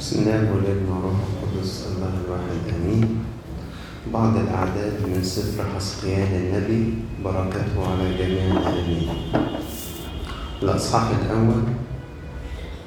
بسم 0.00 0.20
الله 0.22 0.52
والابن 0.52 0.88
والروح 0.88 1.20
القدس 1.28 1.86
الله 1.92 2.12
الواحد 2.24 2.60
آمين. 2.80 3.08
بعض 4.12 4.36
الاعداد 4.36 4.92
من 5.06 5.20
سفر 5.22 5.64
حسقيال 5.76 6.28
النبي 6.32 6.94
بركته 7.24 7.76
على 7.90 8.06
جميع 8.18 8.68
آمين. 8.68 9.08
الأصحاح 10.62 11.10
الأول 11.24 11.62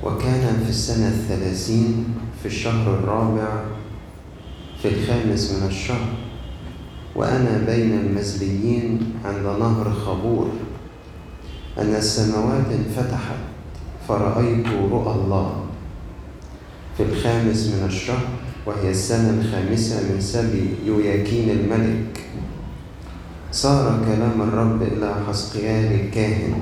وكان 0.04 0.64
في 0.64 0.70
السنة 0.70 1.08
الثلاثين 1.08 2.06
في 2.42 2.46
الشهر 2.46 2.94
الرابع 2.94 3.64
في 4.82 4.88
الخامس 4.88 5.52
من 5.52 5.68
الشهر 5.68 6.10
وأنا 7.16 7.58
بين 7.66 7.94
المزليين 8.00 9.14
عند 9.26 9.46
نهر 9.46 9.94
خبور 10.06 10.50
أن 11.78 11.96
السماوات 11.96 12.66
انفتحت 12.72 13.40
فرأيت 14.08 14.68
رؤى 14.68 15.14
الله. 15.16 15.63
في 16.98 17.04
الخامس 17.04 17.68
من 17.68 17.86
الشهر 17.88 18.28
وهي 18.66 18.92
السنة 18.92 19.42
الخامسة 19.42 19.96
من 19.96 20.22
سبي 20.22 20.70
يوياكين 20.86 21.50
الملك. 21.50 22.20
صار 23.52 24.00
كلام 24.06 24.42
الرب 24.42 24.82
إلى 24.82 25.16
حسقيال 25.28 26.00
الكاهن 26.00 26.54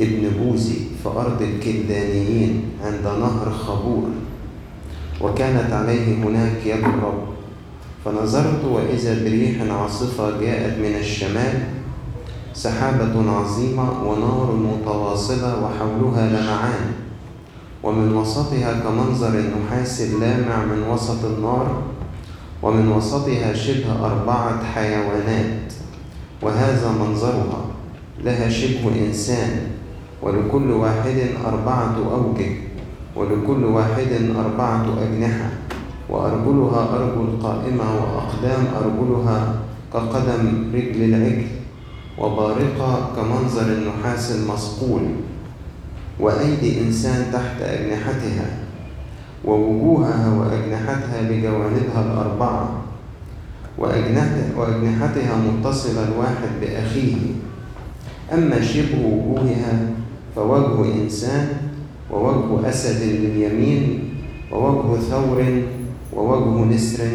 ابن 0.00 0.28
بوزي 0.38 0.74
في 1.02 1.08
أرض 1.08 1.42
الكلدانيين 1.42 2.64
عند 2.84 3.04
نهر 3.20 3.50
خبور 3.50 4.08
وكانت 5.20 5.72
عليه 5.72 6.14
هناك 6.14 6.66
يد 6.66 6.84
الرب 6.84 7.24
فنظرت 8.04 8.64
وإذا 8.64 9.24
بريح 9.24 9.62
عاصفة 9.72 10.40
جاءت 10.40 10.78
من 10.78 10.94
الشمال 11.00 11.62
سحابة 12.54 13.30
عظيمة 13.30 14.02
ونار 14.02 14.52
متواصلة 14.56 15.64
وحولها 15.64 16.28
لمعان. 16.28 17.01
ومن 17.82 18.14
وسطها 18.16 18.80
كمنظر 18.80 19.28
النحاس 19.28 20.00
اللامع 20.00 20.64
من 20.64 20.82
وسط 20.90 21.24
النار 21.24 21.82
ومن 22.62 22.88
وسطها 22.92 23.52
شبه 23.54 24.06
أربعة 24.06 24.64
حيوانات 24.64 25.72
وهذا 26.42 26.92
منظرها 27.00 27.64
لها 28.24 28.48
شبه 28.48 29.06
إنسان 29.06 29.50
ولكل 30.22 30.70
واحد 30.70 31.16
أربعة 31.46 31.96
أوجه 32.14 32.50
ولكل 33.16 33.64
واحد 33.64 34.08
أربعة 34.38 34.86
أجنحة 35.02 35.50
وأرجلها 36.10 36.88
أرجل 36.96 37.28
قائمة 37.42 37.84
وأقدام 37.94 38.64
أرجلها 38.82 39.54
كقدم 39.92 40.70
رجل 40.74 41.02
العجل 41.14 41.46
وبارقة 42.18 43.10
كمنظر 43.16 43.66
النحاس 43.66 44.32
المصقول. 44.32 45.02
وأيدي 46.22 46.80
إنسان 46.80 47.26
تحت 47.32 47.62
أجنحتها 47.62 48.46
ووجوهها 49.44 50.28
وأجنحتها 50.38 51.22
بجوانبها 51.22 52.00
الأربعة 52.06 52.82
وأجنحتها 54.56 55.36
متصلة 55.36 56.08
الواحد 56.08 56.50
بأخيه. 56.60 57.16
أما 58.32 58.62
شبه 58.62 58.98
وجوهها 59.06 59.78
فوجه 60.36 60.94
إنسان 61.02 61.48
ووجه 62.10 62.68
أسد 62.68 63.02
لليمين 63.02 64.08
ووجه 64.52 65.00
ثور 65.00 65.62
ووجه 66.12 66.74
نسر 66.74 67.08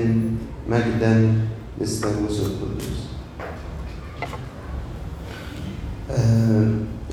مجدا 0.69 1.33
للثالوث 1.81 2.39
القدوس 2.45 3.07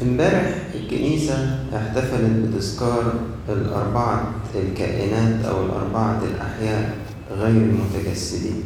امبارح 0.02 0.46
آه 0.46 0.63
الكنيسة 0.84 1.58
احتفلت 1.76 2.30
بتذكار 2.46 3.14
الأربعة 3.48 4.30
الكائنات 4.54 5.44
أو 5.44 5.64
الأربعة 5.66 6.22
الأحياء 6.34 6.96
غير 7.38 7.56
المتجسدين. 7.56 8.62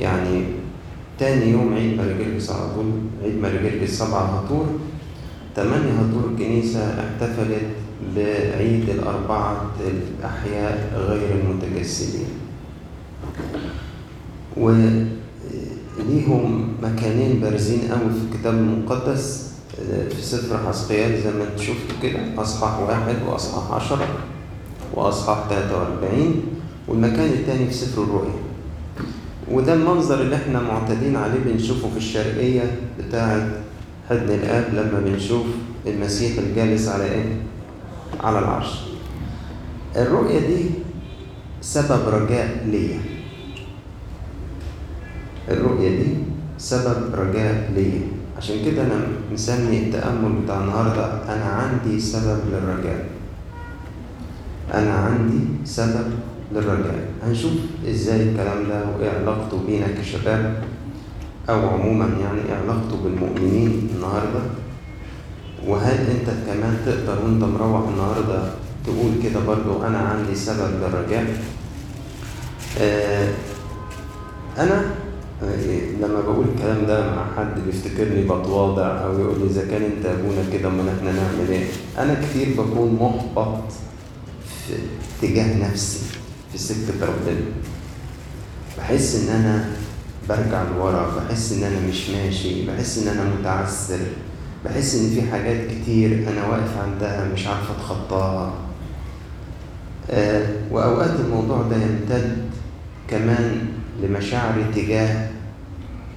يعني 0.00 0.44
تاني 1.18 1.50
يوم 1.50 1.74
عيد 1.74 1.96
مارجرجس 1.96 2.50
على 2.50 2.74
طول 2.74 2.86
عيد 3.22 3.40
مارجرجس 3.42 3.98
سبعة 3.98 4.24
هطور 4.24 4.66
تمانية 5.56 5.92
هطور 5.92 6.30
الكنيسة 6.32 7.00
احتفلت 7.00 7.66
بعيد 8.16 8.88
الأربعة 8.88 9.70
الأحياء 9.80 10.92
غير 11.08 11.30
المتجسدين. 11.40 12.26
وليهم 14.56 15.08
مكانين 16.82 17.40
بارزين 17.40 17.80
قوي 17.80 18.10
في 18.10 18.34
الكتاب 18.34 18.54
المقدس. 18.54 19.51
في 20.16 20.22
سفر 20.22 20.68
حسقيال 20.68 21.22
زي 21.22 21.30
ما 21.30 21.44
أنتم 21.44 21.62
شفتوا 21.62 21.96
كده 22.02 22.18
أصحاح 22.42 22.78
واحد 22.80 23.16
وأصحاح 23.28 23.72
عشرة 23.72 24.08
وأصحاح 24.94 25.38
تلاتة 25.50 25.76
وأربعين 25.78 26.42
والمكان 26.88 27.28
التاني 27.28 27.66
في 27.66 27.74
سفر 27.74 28.02
الرؤيا. 28.02 28.34
وده 29.50 29.74
المنظر 29.74 30.20
اللي 30.20 30.36
إحنا 30.36 30.60
معتادين 30.60 31.16
عليه 31.16 31.38
بنشوفه 31.46 31.90
في 31.90 31.96
الشرقية 31.96 32.78
بتاعة 32.98 33.48
حضن 34.10 34.30
الآب 34.30 34.64
لما 34.74 35.00
بنشوف 35.04 35.46
المسيح 35.86 36.38
الجالس 36.38 36.88
على 36.88 37.04
إيه؟ 37.04 37.36
على 38.20 38.38
العرش. 38.38 38.80
الرؤية 39.96 40.38
دي 40.38 40.64
سبب 41.60 42.08
رجاء 42.08 42.64
ليا. 42.66 43.00
الرؤية 45.48 45.88
دي 46.02 46.08
سبب 46.58 47.14
رجاء 47.14 47.70
ليا. 47.74 48.00
عشان 48.38 48.64
كده 48.64 48.82
أنا 48.82 49.06
مسمي 49.32 49.78
التأمل 49.78 50.32
بتاع 50.44 50.60
النهاردة 50.60 51.06
أنا 51.34 51.44
عندي 51.44 52.00
سبب 52.00 52.38
للرجاء. 52.52 53.06
أنا 54.74 54.94
عندي 54.94 55.40
سبب 55.64 56.06
للرجاء. 56.52 57.08
هنشوف 57.24 57.52
إزاي 57.90 58.22
الكلام 58.22 58.68
ده 58.68 58.84
وإيه 58.90 59.10
علاقته 59.10 59.60
بينا 59.66 59.86
كشباب 60.00 60.62
أو 61.50 61.68
عموما 61.68 62.04
يعني 62.04 62.40
إيه 62.48 62.54
علاقته 62.64 62.96
بالمؤمنين 63.04 63.88
النهاردة. 63.94 64.40
وهل 65.66 65.94
أنت 66.10 66.28
كمان 66.46 66.76
تقدر 66.86 67.24
وأنت 67.24 67.44
مروح 67.44 67.88
النهاردة 67.88 68.42
تقول 68.84 69.12
كده 69.22 69.40
برضو 69.46 69.82
أنا 69.86 69.98
عندي 69.98 70.34
سبب 70.34 70.70
للرجاء؟ 70.80 71.26
آه 72.80 73.28
أنا 74.58 74.84
لما 76.00 76.20
بقول 76.20 76.46
الكلام 76.54 76.86
ده 76.86 77.14
مع 77.14 77.26
حد 77.36 77.60
بيفتكرني 77.66 78.22
بتواضع 78.24 79.04
أو 79.04 79.20
يقول 79.20 79.40
لي 79.40 79.46
إذا 79.46 79.66
كان 79.70 79.82
أنت 79.82 80.06
أبونا 80.06 80.42
كده 80.52 80.68
أمال 80.68 80.88
إحنا 80.88 81.12
نعمل 81.12 81.50
إيه؟ 81.50 81.64
أنا 81.98 82.16
كتير 82.24 82.48
بكون 82.62 82.98
محبط 83.00 83.62
في 84.66 84.74
اتجاه 85.26 85.70
نفسي 85.70 86.00
في 86.52 86.58
سكة 86.58 87.00
ربنا. 87.00 87.40
بحس 88.78 89.14
إن 89.14 89.34
أنا 89.34 89.70
برجع 90.28 90.62
لورا، 90.62 91.16
بحس 91.16 91.52
إن 91.52 91.62
أنا 91.64 91.88
مش 91.88 92.10
ماشي، 92.10 92.66
بحس 92.66 92.98
إن 92.98 93.08
أنا 93.08 93.24
متعثر، 93.40 93.98
بحس 94.64 94.94
إن 94.94 95.10
في 95.10 95.22
حاجات 95.30 95.66
كتير 95.70 96.28
أنا 96.28 96.48
واقف 96.48 96.78
عندها 96.78 97.28
مش 97.34 97.46
عارف 97.46 97.70
أتخطاها. 97.70 98.54
آه 100.10 100.46
وأوقات 100.70 101.20
الموضوع 101.20 101.62
ده 101.62 101.76
يمتد 101.76 102.36
كمان 103.08 103.66
لمشاعري 104.02 104.64
تجاه 104.74 105.31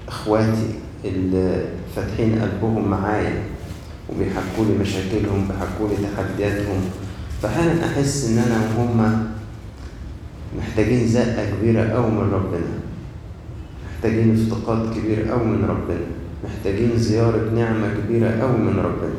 إخواتي 0.08 0.68
اللي 1.06 1.66
فاتحين 1.96 2.40
قلبهم 2.42 2.88
معايا 2.90 3.44
وبيحكوا 4.10 4.66
لي 4.66 4.78
مشاكلهم 4.82 5.48
بيحكوا 5.48 5.90
لي 5.90 5.96
تحدياتهم 6.08 6.82
فأحيانا 7.42 7.86
أحس 7.86 8.30
إن 8.30 8.38
أنا 8.38 8.60
وهم 8.78 9.28
محتاجين 10.58 11.08
زقة 11.08 11.46
كبيرة 11.52 11.84
قوي 11.90 12.12
من 12.12 12.32
ربنا 12.34 12.72
محتاجين 13.90 14.34
افتقاد 14.34 14.94
كبير 14.98 15.30
قوي 15.32 15.46
من 15.46 15.66
ربنا 15.66 16.06
محتاجين 16.44 16.98
زيارة 16.98 17.50
نعمة 17.56 17.88
كبيرة 17.98 18.30
قوي 18.42 18.58
من 18.58 18.80
ربنا 18.80 19.16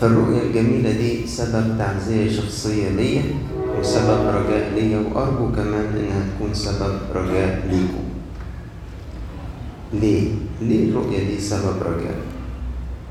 فالرؤية 0.00 0.42
الجميلة 0.42 0.90
دي 0.92 1.26
سبب 1.26 1.78
تعزية 1.78 2.32
شخصية 2.36 2.88
ليا 2.88 3.22
وسبب 3.80 4.20
رجاء 4.26 4.72
ليا 4.76 4.98
وأرجو 4.98 5.52
كمان 5.52 5.86
إنها 5.96 6.22
تكون 6.36 6.54
سبب 6.54 6.98
رجاء 7.14 7.68
ليكم. 7.70 8.05
ليه؟ 9.92 10.28
ليه 10.62 10.90
الرؤية 10.90 11.18
دي 11.18 11.40
سبب 11.40 11.76
رجاء؟ 11.82 12.16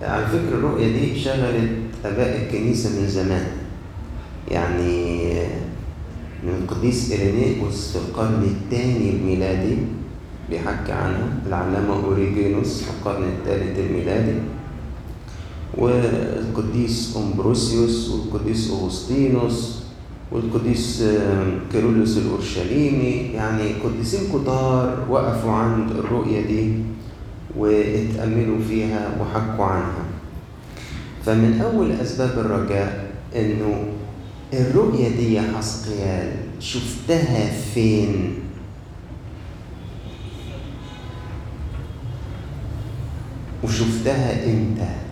على 0.01 0.25
فكرة 0.27 0.57
الرؤية 0.57 0.87
دي 0.99 1.19
شغلت 1.19 1.69
آباء 2.05 2.41
الكنيسة 2.45 2.89
من 3.01 3.07
زمان. 3.07 3.47
يعني 4.51 5.33
من 6.43 6.53
القديس 6.63 7.11
إيرينيوس 7.11 7.91
في 7.91 7.95
القرن 7.95 8.43
الثاني 8.43 9.09
الميلادي 9.09 9.77
بيحكي 10.49 10.91
عنها 10.91 11.27
العلامة 11.47 11.93
أوريجينوس 12.05 12.81
في 12.83 12.89
القرن 12.89 13.23
الثالث 13.23 13.79
الميلادي 13.79 14.33
والقديس 15.77 17.17
أمبروسيوس 17.17 18.09
والقديس 18.09 18.71
أغسطينوس 18.71 19.79
والقديس 20.31 21.03
كيرلس 21.71 22.17
الأورشليمي 22.17 23.11
يعني 23.33 23.73
قديسين 23.83 24.21
كتار 24.33 25.05
وقفوا 25.09 25.51
عند 25.51 25.91
الرؤية 25.91 26.41
دي 26.41 26.73
واتأملوا 27.57 28.59
فيها 28.69 29.17
وحكوا 29.21 29.65
عنها 29.65 30.05
فمن 31.25 31.61
أول 31.61 31.91
أسباب 31.91 32.39
الرجاء 32.39 33.11
إنه 33.35 33.83
الرؤية 34.53 35.09
دي 35.09 35.33
يا 35.33 35.43
حسقيال 35.57 36.31
شفتها 36.59 37.51
فين؟ 37.73 38.33
وشفتها 43.63 44.45
إمتى؟ 44.45 45.04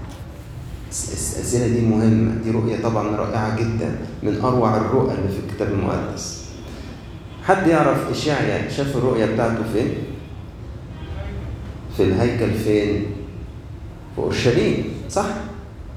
الأسئلة 0.94 1.68
دي 1.68 1.82
مهمة 1.82 2.36
دي 2.44 2.52
رؤية 2.52 2.82
طبعا 2.84 3.08
رائعة 3.16 3.60
جدا 3.60 3.96
من 4.24 4.42
أروع 4.44 4.78
الرؤى 4.78 5.14
اللي 5.16 5.28
في 5.30 5.40
الكتاب 5.50 5.68
المقدس 5.72 6.44
حد 7.44 7.68
يعرف 7.68 8.10
إشعيا 8.12 8.70
شاف 8.70 8.98
الرؤية 8.98 9.26
بتاعته 9.26 9.64
فين؟ 9.74 9.88
في 11.98 12.04
الهيكل 12.04 12.54
فين؟ 12.54 13.06
في 14.16 14.22
أورشليم 14.22 14.84
صح؟ 15.10 15.26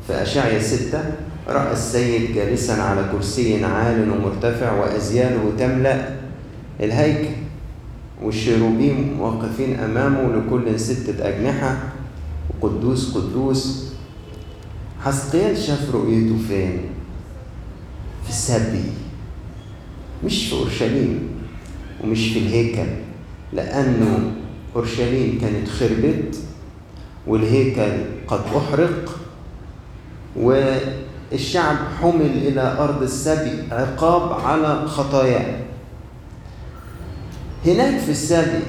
في 0.07 0.23
أشعيا 0.23 0.59
ستة 0.63 1.01
رأى 1.49 1.73
السيد 1.73 2.35
جالسا 2.35 2.73
على 2.73 3.05
كرسي 3.13 3.65
عال 3.65 4.11
ومرتفع 4.11 4.73
وأزياله 4.73 5.53
تملأ 5.59 6.09
الهيكل 6.81 7.29
والشيروبيم 8.23 9.21
واقفين 9.21 9.79
أمامه 9.81 10.37
لكل 10.37 10.81
ستة 10.81 11.29
أجنحة 11.29 11.77
وقدوس 12.61 13.15
قدوس 13.17 13.86
حسقيال 15.07 15.59
شاف 15.59 15.95
رؤيته 15.95 16.39
فين؟ 16.49 16.81
في 18.25 18.29
السبي. 18.29 18.85
مش 20.25 20.47
في 20.49 20.53
أورشليم 20.53 21.29
ومش 22.05 22.29
في 22.33 22.39
الهيكل 22.39 22.91
لأنه 23.53 24.33
أورشليم 24.77 25.39
كانت 25.41 25.69
خربت 25.69 26.39
والهيكل 27.27 27.93
قد 28.29 28.41
أحرق 28.57 29.19
والشعب 30.37 31.77
حمل 32.01 32.21
إلى 32.21 32.77
أرض 32.79 33.03
السبي 33.03 33.63
عقاب 33.71 34.41
على 34.41 34.89
خطاياه. 34.89 35.61
هناك 37.67 38.01
في 38.01 38.11
السبي 38.11 38.63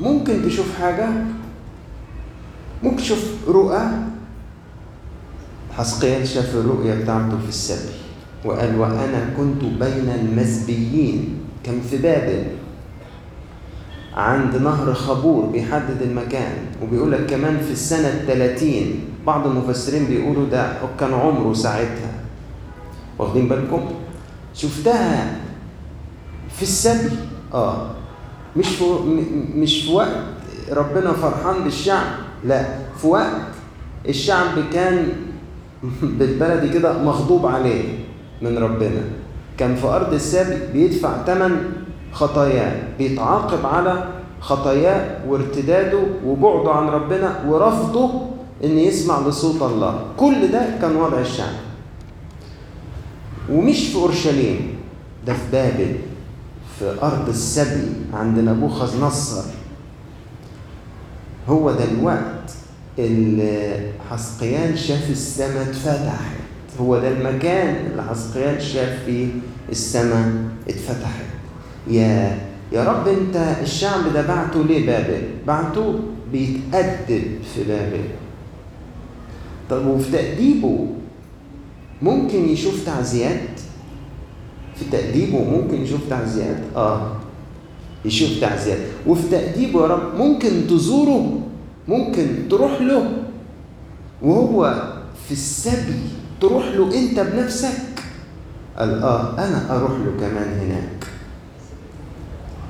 ممكن 0.00 0.42
تشوف 0.44 0.66
حاجة؟ 0.80 1.08
ممكن 2.82 2.96
تشوف 2.96 3.48
رؤى؟ 3.48 4.13
حسقيال 5.76 6.28
شاف 6.28 6.54
الرؤية 6.54 6.94
بتاعته 6.94 7.38
في 7.42 7.48
السبي 7.48 7.92
وقال 8.44 8.78
وأنا 8.78 9.30
كنت 9.36 9.62
بين 9.64 10.08
المزبيين 10.20 11.38
كان 11.64 11.80
في 11.90 11.96
بابل 11.96 12.44
عند 14.14 14.56
نهر 14.56 14.94
خبور 14.94 15.46
بيحدد 15.46 16.02
المكان 16.02 16.52
وبيقول 16.82 17.12
لك 17.12 17.26
كمان 17.26 17.58
في 17.66 17.72
السنة 17.72 18.08
الثلاثين 18.08 19.00
بعض 19.26 19.46
المفسرين 19.46 20.04
بيقولوا 20.06 20.46
ده 20.48 20.72
كان 21.00 21.14
عمره 21.14 21.52
ساعتها. 21.54 22.10
واخدين 23.18 23.48
بالكم؟ 23.48 23.80
شفتها 24.54 25.36
في 26.56 26.62
السبي. 26.62 27.16
آه. 27.54 27.90
مش 28.56 28.66
في 28.68 28.84
مش 29.54 29.82
في 29.82 29.92
وقت 29.92 30.16
ربنا 30.72 31.12
فرحان 31.12 31.64
بالشعب 31.64 32.06
لا 32.44 32.66
في 33.00 33.06
وقت 33.06 33.40
الشعب 34.08 34.54
كان 34.72 35.08
بالبلدي 36.18 36.68
كده 36.68 37.02
مغضوب 37.02 37.46
عليه 37.46 37.82
من 38.42 38.58
ربنا. 38.58 39.02
كان 39.58 39.76
في 39.76 39.86
أرض 39.86 40.12
السبي 40.12 40.72
بيدفع 40.72 41.24
ثمن 41.26 41.56
خطاياه 42.12 42.82
بيتعاقب 42.98 43.66
على 43.66 44.04
خطاياه 44.40 45.28
وارتداده 45.28 45.98
وبعده 46.26 46.72
عن 46.72 46.88
ربنا 46.88 47.44
ورفضه 47.48 48.10
إن 48.64 48.78
يسمع 48.78 49.20
لصوت 49.28 49.62
الله. 49.62 50.00
كل 50.16 50.52
ده 50.52 50.66
كان 50.80 50.96
وضع 50.96 51.18
الشعب. 51.20 51.54
ومش 53.50 53.88
في 53.88 53.96
أورشليم 53.96 54.74
ده 55.26 55.32
في 55.32 55.52
بابل 55.52 55.96
في 56.78 56.96
أرض 57.02 57.28
السبي 57.28 57.92
عند 58.14 58.38
نبوخذ 58.38 59.04
نصر. 59.04 59.42
هو 61.48 61.72
ده 61.72 61.84
الوقت. 61.84 62.63
اللي 62.98 63.80
حسقيان 64.10 64.76
شاف 64.76 65.10
السماء 65.10 65.62
اتفتحت. 65.62 66.36
هو 66.80 66.98
ده 66.98 67.08
المكان. 67.08 67.76
اللي 67.90 68.02
حسقيان 68.02 68.60
شاف 68.60 69.04
فيه 69.06 69.26
السماء 69.70 70.32
اتفتحت. 70.68 71.24
يا 71.90 72.38
يا 72.72 72.84
رب 72.84 73.08
انت 73.08 73.56
الشعب 73.62 74.12
ده 74.12 74.26
بعته 74.26 74.64
ليه 74.64 74.86
بابل؟ 74.86 75.22
بعته 75.46 76.00
بيتأدب 76.32 77.22
في 77.54 77.64
بابل. 77.68 78.04
طب 79.70 79.86
وفي 79.86 80.12
تأديبه 80.12 80.86
ممكن 82.02 82.48
يشوف 82.48 82.84
تعزيات؟ 82.86 83.40
في 84.76 84.84
تأديبه 84.92 85.38
ممكن 85.38 85.82
يشوف 85.82 86.00
تعزيات؟ 86.10 86.56
آه 86.76 87.12
يشوف 88.04 88.40
تعزيات. 88.40 88.78
وفي 89.06 89.28
تأديبه 89.30 89.82
يا 89.82 89.86
رب 89.86 90.14
ممكن 90.18 90.66
تزوره 90.70 91.40
ممكن 91.88 92.48
تروح 92.50 92.80
له 92.80 93.12
وهو 94.22 94.82
في 95.26 95.32
السبي 95.32 96.00
تروح 96.40 96.64
له 96.64 96.94
انت 96.94 97.20
بنفسك. 97.20 98.04
قال 98.78 99.02
آه 99.02 99.38
أنا 99.38 99.76
أروح 99.76 99.90
له 99.90 100.12
كمان 100.20 100.48
هناك. 100.60 101.06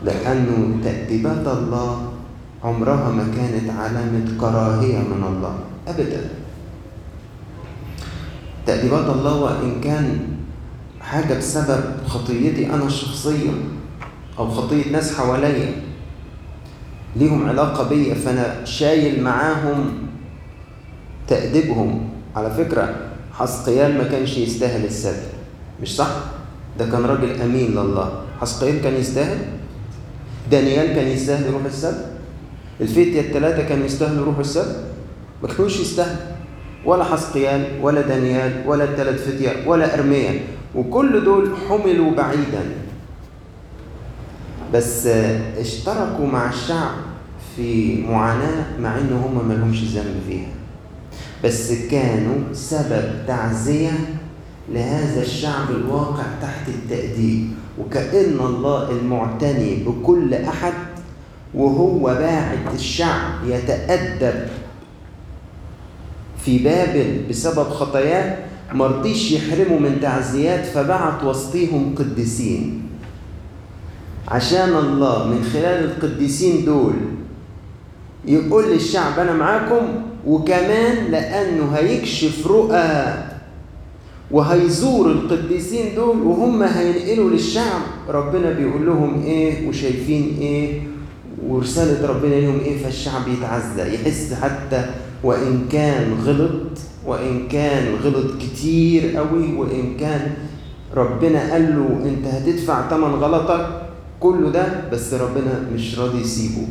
لأنه 0.04 0.80
تأديبات 0.84 1.46
الله 1.46 2.12
عمرها 2.64 3.10
ما 3.10 3.26
كانت 3.36 3.70
علامة 3.70 4.40
كراهية 4.40 4.98
من 4.98 5.24
الله 5.24 5.54
ابدا. 5.88 6.30
تأديبات 8.66 9.08
الله 9.16 9.34
وإن 9.36 9.80
كان 9.80 10.18
حاجة 11.00 11.34
بسبب 11.38 11.84
خطيتي 12.08 12.74
أنا 12.74 12.84
الشخصية 12.86 13.50
أو 14.38 14.50
خطية 14.50 14.92
ناس 14.92 15.14
حواليا. 15.14 15.72
ليهم 17.16 17.48
علاقة 17.48 17.88
بيا 17.88 18.14
فأنا 18.14 18.64
شايل 18.64 19.22
معاهم 19.22 19.92
تأديبهم. 21.28 22.08
على 22.36 22.50
فكرة 22.50 22.94
حسقيال 23.32 23.98
ما 23.98 24.04
كانش 24.04 24.36
يستاهل 24.36 24.84
السبي 24.84 25.26
مش 25.82 25.96
صح؟ 25.96 26.10
ده 26.78 26.86
كان 26.86 27.04
راجل 27.04 27.40
أمين 27.42 27.70
لله. 27.70 28.22
حسقيال 28.40 28.82
كان 28.82 28.94
يستاهل؟ 28.94 29.38
دانيال 30.50 30.86
كان 30.86 31.06
يستاهل 31.06 31.46
يروح 31.46 31.64
السبي 31.64 32.04
الفتية 32.80 33.20
الثلاثة 33.20 33.68
كانوا 33.68 33.86
يستاهلوا 33.86 34.22
يروحوا 34.22 34.40
السبي 34.40 34.74
ما 35.42 35.48
كانوش 35.48 35.80
يستاهلوا. 35.80 36.34
ولا 36.84 37.04
حسقيال 37.04 37.66
ولا 37.82 38.00
دانيال 38.00 38.62
ولا 38.66 38.84
الثلاث 38.84 39.28
فتية 39.28 39.68
ولا 39.68 39.94
أرميا 39.94 40.40
وكل 40.74 41.24
دول 41.24 41.50
حملوا 41.68 42.10
بعيدا. 42.10 42.62
بس 44.74 45.06
اشتركوا 45.58 46.26
مع 46.26 46.48
الشعب. 46.48 46.94
في 47.56 48.00
معاناة 48.02 48.64
مع 48.80 48.98
إن 48.98 49.20
هم 49.24 49.48
ما 49.48 49.54
لهمش 49.54 49.84
ذنب 49.84 50.20
فيها. 50.28 50.48
بس 51.44 51.72
كانوا 51.72 52.36
سبب 52.52 53.26
تعزية 53.26 53.90
لهذا 54.72 55.22
الشعب 55.22 55.70
الواقع 55.70 56.22
تحت 56.42 56.68
التأديب. 56.68 57.48
وكأن 57.78 58.38
الله 58.40 58.90
المعتني 58.90 59.76
بكل 59.86 60.34
أحد 60.34 60.72
وهو 61.54 62.04
باعت 62.04 62.74
الشعب 62.74 63.30
يتأدب 63.46 64.46
في 66.44 66.58
بابل 66.58 67.22
بسبب 67.30 67.68
خطاياه 67.68 68.36
مرضيش 68.72 69.32
يحرموا 69.32 69.80
من 69.80 70.00
تعزيات 70.00 70.66
فبعت 70.66 71.24
وسطيهم 71.24 71.94
قديسين. 71.98 72.82
عشان 74.28 74.68
الله 74.76 75.26
من 75.26 75.44
خلال 75.52 75.84
القديسين 75.84 76.64
دول 76.64 76.94
يقول 78.26 78.64
للشعب 78.72 79.18
أنا 79.18 79.32
معاكم 79.34 79.86
وكمان 80.26 81.10
لأنه 81.10 81.70
هيكشف 81.74 82.46
رؤى 82.46 83.14
وهيزور 84.30 85.10
القديسين 85.12 85.94
دول 85.94 86.22
وهم 86.22 86.62
هينقلوا 86.62 87.30
للشعب. 87.30 87.80
ربنا 88.08 88.50
بيقول 88.52 88.86
لهم 88.86 89.22
إيه 89.22 89.68
وشايفين 89.68 90.36
إيه 90.40 90.80
ورسالة 91.48 92.06
ربنا 92.08 92.34
لهم 92.34 92.60
إيه 92.60 92.78
فالشعب 92.84 93.28
يتعزى 93.28 93.94
يحس 93.94 94.32
حتى 94.42 94.86
وإن 95.24 95.64
كان 95.72 96.12
غلط 96.24 96.78
وإن 97.06 97.48
كان 97.48 97.94
غلط 98.04 98.26
كتير 98.42 99.16
قوي 99.16 99.56
وإن 99.56 99.96
كان 100.00 100.32
ربنا 100.96 101.52
قال 101.52 101.62
له 101.76 102.08
أنت 102.08 102.26
هتدفع 102.26 102.88
تمن 102.90 103.04
غلطك 103.14 103.66
كله 104.20 104.50
ده 104.50 104.66
بس 104.92 105.14
ربنا 105.14 105.64
مش 105.74 105.98
راضي 105.98 106.20
يسيبه. 106.20 106.66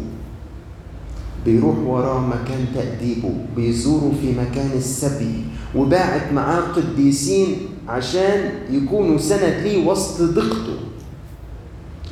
بيروح 1.45 1.77
وراه 1.77 2.19
مكان 2.27 2.65
تأديبه 2.75 3.31
بيزوره 3.55 4.11
في 4.21 4.31
مكان 4.31 4.69
السبي 4.75 5.43
وباعت 5.75 6.33
معاه 6.33 6.61
قديسين 6.61 7.55
عشان 7.87 8.51
يكونوا 8.71 9.17
سند 9.17 9.59
ليه 9.63 9.87
وسط 9.87 10.21
ضيقته 10.21 10.77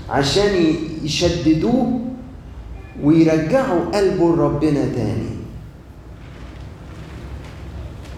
عشان 0.09 0.75
يشددوه 1.03 1.99
ويرجعوا 3.03 3.85
قلبه 3.95 4.35
لربنا 4.35 4.85
تاني. 4.95 5.31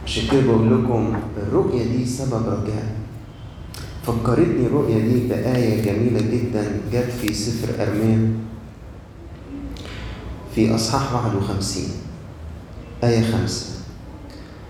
عشان 0.05 0.23
كده 0.31 0.41
بقول 0.41 0.83
لكم 0.83 1.13
الرؤية 1.47 1.83
دي 1.83 2.05
سبب 2.05 2.43
رجاء. 2.47 2.95
فكرتني 4.03 4.65
الرؤية 4.65 4.97
دي 4.97 5.27
بآية 5.27 5.81
جميلة 5.83 6.19
جدا 6.21 6.81
جت 6.93 7.11
في 7.21 7.33
سفر 7.33 7.83
أرميا. 7.83 8.31
في 10.55 10.75
أصحاح 10.75 11.13
51 11.13 11.83
آية 13.03 13.31
خمسة. 13.31 13.65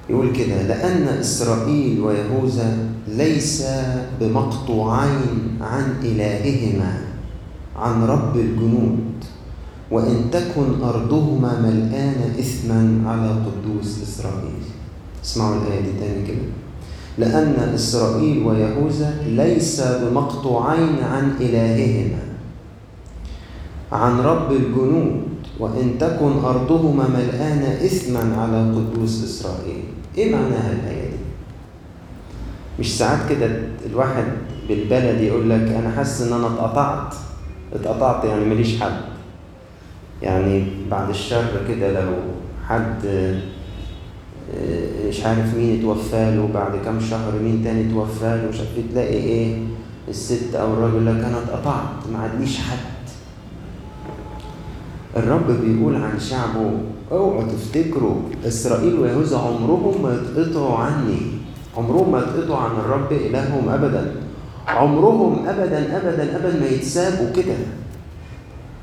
يقول 0.10 0.32
كده 0.36 0.62
لأن 0.62 1.08
إسرائيل 1.08 2.02
ويهوذا 2.02 2.78
ليس 3.08 3.63
بمقطوعين 4.20 5.58
عن 5.62 5.94
إلههما 6.04 7.02
عن 7.80 8.04
رب 8.04 8.36
الجنود 8.38 9.00
وإن 9.92 10.25
تكن 10.32 10.84
أرضهما 10.84 11.62
ملآنة 11.62 12.36
إثما 12.40 13.10
على 13.12 13.30
قدوس 13.30 14.04
إسرائيل. 14.04 14.63
اسمعوا 15.25 15.56
الآية 15.56 15.82
دي 15.82 15.92
تاني 16.00 16.28
كده. 16.28 16.48
لأن 17.18 17.74
إسرائيل 17.75 18.44
ويهوذا 18.46 19.16
ليس 19.28 19.82
بمقطوعين 19.82 20.96
عن 21.04 21.32
إلههما 21.40 22.20
عن 23.92 24.20
رب 24.20 24.52
الجنود 24.52 25.23
وإن 25.60 25.98
تكن 26.00 26.45
أرضهما 26.45 27.07
ملآنة 27.07 27.86
إثما 27.86 28.41
على 28.41 28.72
قدوس 28.75 29.24
إسرائيل. 29.24 29.83
إيه 30.17 30.36
معناها 30.36 30.72
الآية 30.72 31.10
دي؟ 31.10 31.17
مش 32.79 32.98
ساعات 32.98 33.29
كده 33.29 33.60
الواحد 33.86 34.24
بالبلد 34.67 35.22
يقول 35.22 35.50
لك 35.50 35.62
أنا 35.62 35.91
حاسس 35.95 36.22
إن 36.22 36.33
أنا 36.33 36.48
اتقطعت. 36.48 37.15
اتقطعت 37.74 38.25
يعني 38.25 38.45
ماليش 38.45 38.81
حد. 38.81 39.01
يعني 40.22 40.65
بعد 40.91 41.10
الشر 41.10 41.62
كده 41.67 42.01
لو 42.05 42.12
حد 42.67 43.05
مش 45.07 45.25
عارف 45.25 45.55
مين 45.57 45.79
اتوفى 45.79 46.36
له 46.36 46.50
بعد 46.53 46.72
كام 46.86 47.00
شهر 47.00 47.39
مين 47.43 47.63
تاني 47.63 47.89
اتوفى 47.91 48.25
له 48.43 48.50
مش 48.50 48.57
تلاقي 48.91 49.13
إيه 49.13 49.57
الست 50.10 50.55
أو 50.55 50.74
الراجل 50.74 51.05
لك 51.05 51.24
أنا 51.25 51.38
اتقطعت 51.38 52.07
ما 52.13 52.19
عنديش 52.19 52.57
حد. 52.57 52.92
الرب 55.17 55.51
بيقول 55.62 55.96
عن 55.96 56.20
شعبه 56.20 56.72
اوعوا 57.12 57.43
تفتكروا 57.43 58.15
إسرائيل 58.48 59.00
ويهوذا 59.00 59.38
عمرهم 59.38 60.03
ما 60.03 60.13
يتقطعوا 60.15 60.77
عني. 60.77 61.17
عمرهم 61.77 62.12
ما 62.12 62.20
يتقطعوا 62.20 62.60
عن 62.60 62.72
الرب 62.72 63.12
إلههم 63.12 63.70
ابدا. 63.70 64.12
عمرهم 64.67 65.48
ابدا 65.48 65.98
ابدا 65.98 66.36
ابدا 66.36 66.60
ما 66.60 66.65
يتسابوا 66.65 67.32
كده. 67.36 67.55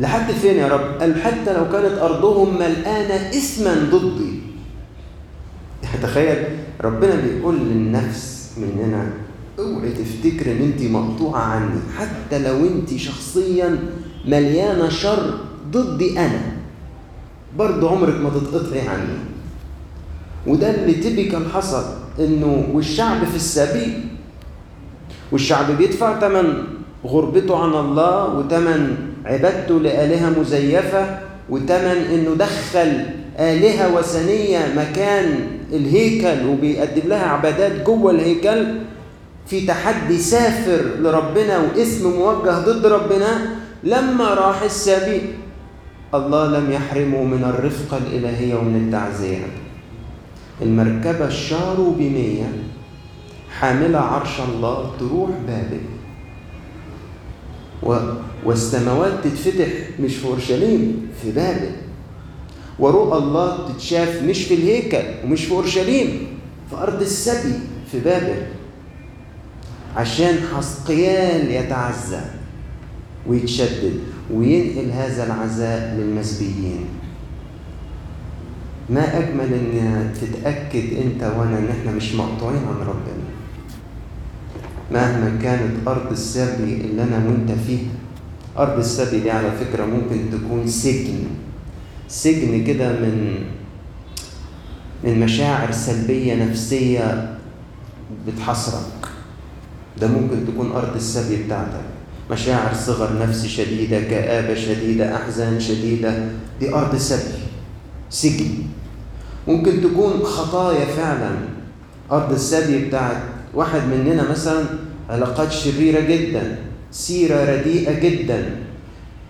لحد 0.01 0.33
فين 0.33 0.57
يا 0.57 0.69
رب؟ 0.69 1.01
قال 1.01 1.23
حتى 1.23 1.55
لو 1.55 1.69
كانت 1.73 1.99
أرضهم 1.99 2.55
ملآنة 2.55 3.15
اثما 3.15 3.75
ضدي. 3.93 4.41
تخيل 6.03 6.45
ربنا 6.85 7.15
بيقول 7.15 7.59
للنفس 7.59 8.51
مننا 8.59 9.11
اوعي 9.59 9.93
تفتكر 9.93 10.53
إن 10.53 10.63
انت 10.63 10.83
مقطوعة 10.83 11.41
عني. 11.41 11.81
حتى 11.99 12.39
لو 12.39 12.67
انت 12.67 12.97
شخصيا 12.97 13.79
مليانة 14.27 14.89
شر 14.89 15.50
ضدي 15.71 16.19
أنا. 16.19 16.41
برضه 17.59 17.91
عمرك 17.91 18.15
ما 18.21 18.31
تتقطعي 18.31 18.81
عني. 18.89 19.19
وده 20.47 20.71
اللي 20.71 20.95
تبكى 20.95 21.39
حصل 21.55 21.85
إنه 22.19 22.69
والشعب 22.73 23.25
في 23.25 23.37
السبيل. 23.37 24.05
والشعب 25.33 25.71
بيدفع 25.71 26.21
ثمن 26.21 26.65
غربته 27.07 27.63
عن 27.63 27.75
الله 27.75 28.35
وثمن 28.35 28.97
عبادته 29.25 29.81
لآلهة 29.81 30.41
مزيفة 30.41 31.19
وثمن 31.51 31.99
إنه 32.15 32.35
دخل 32.35 33.07
آلهة 33.39 33.95
وثنية 33.95 34.75
مكان 34.77 35.39
الهيكل 35.73 36.47
وبيقدم 36.47 37.09
لها 37.09 37.27
عبادات 37.27 37.87
جوه 37.87 38.11
الهيكل. 38.11 38.67
في 39.47 39.67
تحدي 39.67 40.19
سافر 40.19 40.81
لربنا 41.01 41.59
واسم 41.59 42.11
موجه 42.11 42.59
ضد 42.59 42.87
ربنا. 42.87 43.57
لما 43.85 44.35
راح 44.35 44.63
السبيل 44.63 45.23
الله 46.15 46.47
لم 46.59 46.71
يحرمه 46.73 47.25
من 47.25 47.45
الرفقة 47.45 47.97
الإلهية 47.97 48.55
ومن 48.55 48.77
التعزية. 48.87 49.47
المركبة 50.63 51.27
الشارو 51.27 51.91
بمية 51.91 52.53
حاملة 53.61 53.99
عرش 53.99 54.41
الله 54.41 54.93
تروح 54.99 55.31
بابل 55.47 55.81
و... 57.83 57.97
والسماوات 58.45 59.13
تتفتح 59.25 59.69
مش 60.01 60.17
في 60.17 60.27
أورشليم 60.27 61.09
في 61.23 61.31
بابل 61.33 61.71
ورؤى 62.79 63.19
الله 63.19 63.69
تتشاف 63.69 64.23
مش 64.23 64.45
في 64.45 64.55
الهيكل 64.55 65.03
ومش 65.25 65.45
في 65.45 65.53
أورشليم 65.53 66.27
في 66.71 66.77
أرض 66.77 67.01
السبي 67.01 67.55
في 67.93 68.01
بابل 68.01 68.43
عشان 69.97 70.35
حسقيال 70.57 71.51
يتعزى 71.51 72.21
ويتشدد. 73.27 74.01
وينقل 74.35 74.91
هذا 74.91 75.27
العزاء 75.27 75.95
للمسبيين. 75.99 76.85
ما 78.91 79.19
أجمل 79.19 79.55
إن 79.55 80.13
تتأكد 80.21 80.97
أنت 80.97 81.23
وأنا 81.23 81.59
ان 81.59 81.69
إحنا 81.69 81.93
مش 81.93 82.15
مقطوعين 82.15 82.59
عن 82.59 82.87
ربنا. 82.87 83.25
مهما 84.93 85.43
كانت 85.43 85.89
أرض 85.89 86.11
السبي 86.11 86.75
اللي 86.75 87.03
أنا 87.03 87.17
وأنت 87.17 87.51
فيها. 87.67 87.91
أرض 88.59 88.79
السبي 88.79 89.21
دي 89.21 89.31
على 89.31 89.51
فكرة 89.53 89.85
ممكن 89.85 90.31
تكون 90.33 90.67
سجن. 90.67 91.25
سجن 92.09 92.65
كده 92.65 92.93
من 92.93 93.35
من 95.05 95.21
مشاعر 95.21 95.71
سلبية 95.73 96.45
نفسية 96.45 97.37
بتحصرك. 98.27 99.09
ده 100.01 100.09
ممكن 100.09 100.47
تكون 100.47 100.73
أرض 100.73 100.95
السبي 100.95 101.43
بتاعتك. 101.43 102.00
مشاعر 102.31 102.75
صغر 102.75 103.19
نفس 103.23 103.47
شديدة 103.47 104.01
كآبة 104.01 104.55
شديدة 104.55 105.17
أحزان 105.17 105.61
شديدة. 105.61 106.15
دي 106.61 106.75
ارض 106.75 106.97
سبي 106.97 107.39
سجن 108.11 108.51
ممكن 109.49 109.81
تكون 109.83 110.23
خطايا 110.23 110.85
فعلا. 110.85 111.31
ارض 112.13 112.33
السبي 112.33 112.85
بتاعت 112.85 113.17
واحد 113.55 113.81
مننا 113.81 114.31
مثلا 114.31 114.65
علاقات 115.11 115.53
شريرة 115.53 116.01
جدا 116.01 116.59
سيرة 116.93 117.55
رديئة 117.55 118.01
جدا. 118.01 118.57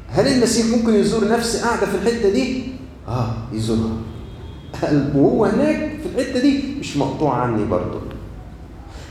هل 0.08 0.26
المسيح 0.28 0.66
ممكن 0.66 0.94
يزور 0.94 1.28
نفس 1.28 1.56
قاعدة 1.56 1.86
في 1.86 1.94
الحتة 1.94 2.30
دي؟ 2.30 2.62
آه 3.08 3.34
يزورها. 3.52 3.96
وهو 5.14 5.44
هناك 5.44 5.76
في 5.76 6.20
الحتة 6.20 6.40
دي؟ 6.40 6.62
مش 6.80 6.96
مقطوع 6.96 7.34
عني 7.36 7.64
برضه. 7.64 8.00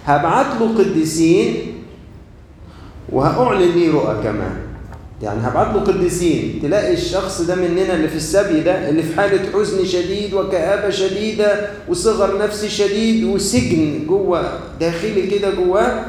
هبعت 0.05 0.61
له 0.61 0.77
قديسين 0.77 1.53
وهأعلن 3.11 3.71
ليه 3.71 3.91
رؤى 3.91 4.23
كمان. 4.23 4.55
يعني 5.21 5.39
هبعت 5.47 5.75
له 5.75 5.81
قديسين. 5.81 6.59
تلاقي 6.63 6.93
الشخص 6.93 7.41
ده 7.41 7.55
مننا 7.55 7.95
اللي 7.95 8.07
في 8.07 8.15
السبي 8.15 8.59
ده 8.59 8.89
اللي 8.89 9.03
في 9.03 9.15
حالة 9.15 9.51
حزن 9.53 9.85
شديد 9.85 10.33
وكآبة 10.33 10.89
شديدة 10.89 11.69
وصغر 11.89 12.37
نفسي 12.43 12.69
شديد 12.69 13.23
وسجن 13.23 14.05
جوه 14.07 14.59
داخلي 14.79 15.27
كده 15.27 15.49
جواه 15.55 16.05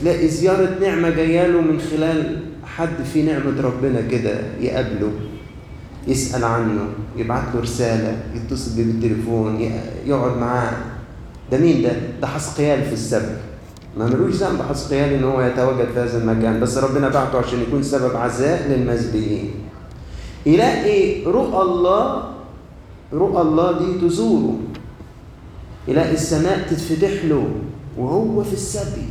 تلاقي 0.00 0.28
زيارة 0.28 0.78
نعمة 0.80 1.10
جاية 1.10 1.46
له 1.46 1.60
من 1.60 1.80
خلال 1.90 2.38
حد 2.64 3.02
في 3.12 3.22
نعمة 3.22 3.60
ربنا 3.62 4.00
كده 4.10 4.40
يقابله 4.60 5.10
يسأل 6.08 6.44
عنه 6.44 6.80
يبعت 7.16 7.42
له 7.54 7.60
رسالة 7.60 8.16
يتصل 8.34 8.76
بيه 8.76 8.82
بالتليفون 8.84 9.70
يقعد 10.06 10.36
معاه. 10.36 10.72
ده 11.52 11.58
مين 11.58 11.82
ده؟ 11.82 11.92
ده 12.20 12.26
حسقيال 12.26 12.84
في 12.84 12.92
السبت 12.92 13.36
ما 13.98 14.06
ملوش 14.06 14.34
ذنب 14.34 14.62
حسقيال 14.70 15.12
إن 15.12 15.24
هو 15.24 15.42
يتواجد 15.42 15.88
في 15.94 16.00
هذا 16.00 16.18
المكان. 16.22 16.60
بس 16.60 16.78
ربنا 16.78 17.08
بعته 17.08 17.38
عشان 17.38 17.60
يكون 17.60 17.82
سبب 17.82 18.16
عزاء 18.16 18.68
للمسبيين 18.68 19.50
يلاقي 20.46 21.24
رؤى 21.24 21.62
الله 21.62 22.22
رؤى 23.12 23.42
الله 23.42 23.78
دي 23.78 24.08
تزوره. 24.08 24.56
يلاقي 25.88 26.12
السماء 26.12 26.66
تتفتح 26.70 27.24
له 27.24 27.48
وهو 27.98 28.44
في 28.44 28.52
السبي. 28.52 29.08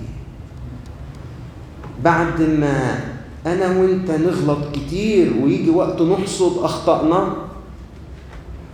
بعد 2.03 2.41
ما 2.41 2.99
أنا 3.45 3.79
وأنت 3.79 4.11
نغلط 4.11 4.57
كتير 4.73 5.33
ويجي 5.43 5.69
وقت 5.69 6.01
نحصد 6.01 6.57
اخطائنا 6.63 7.46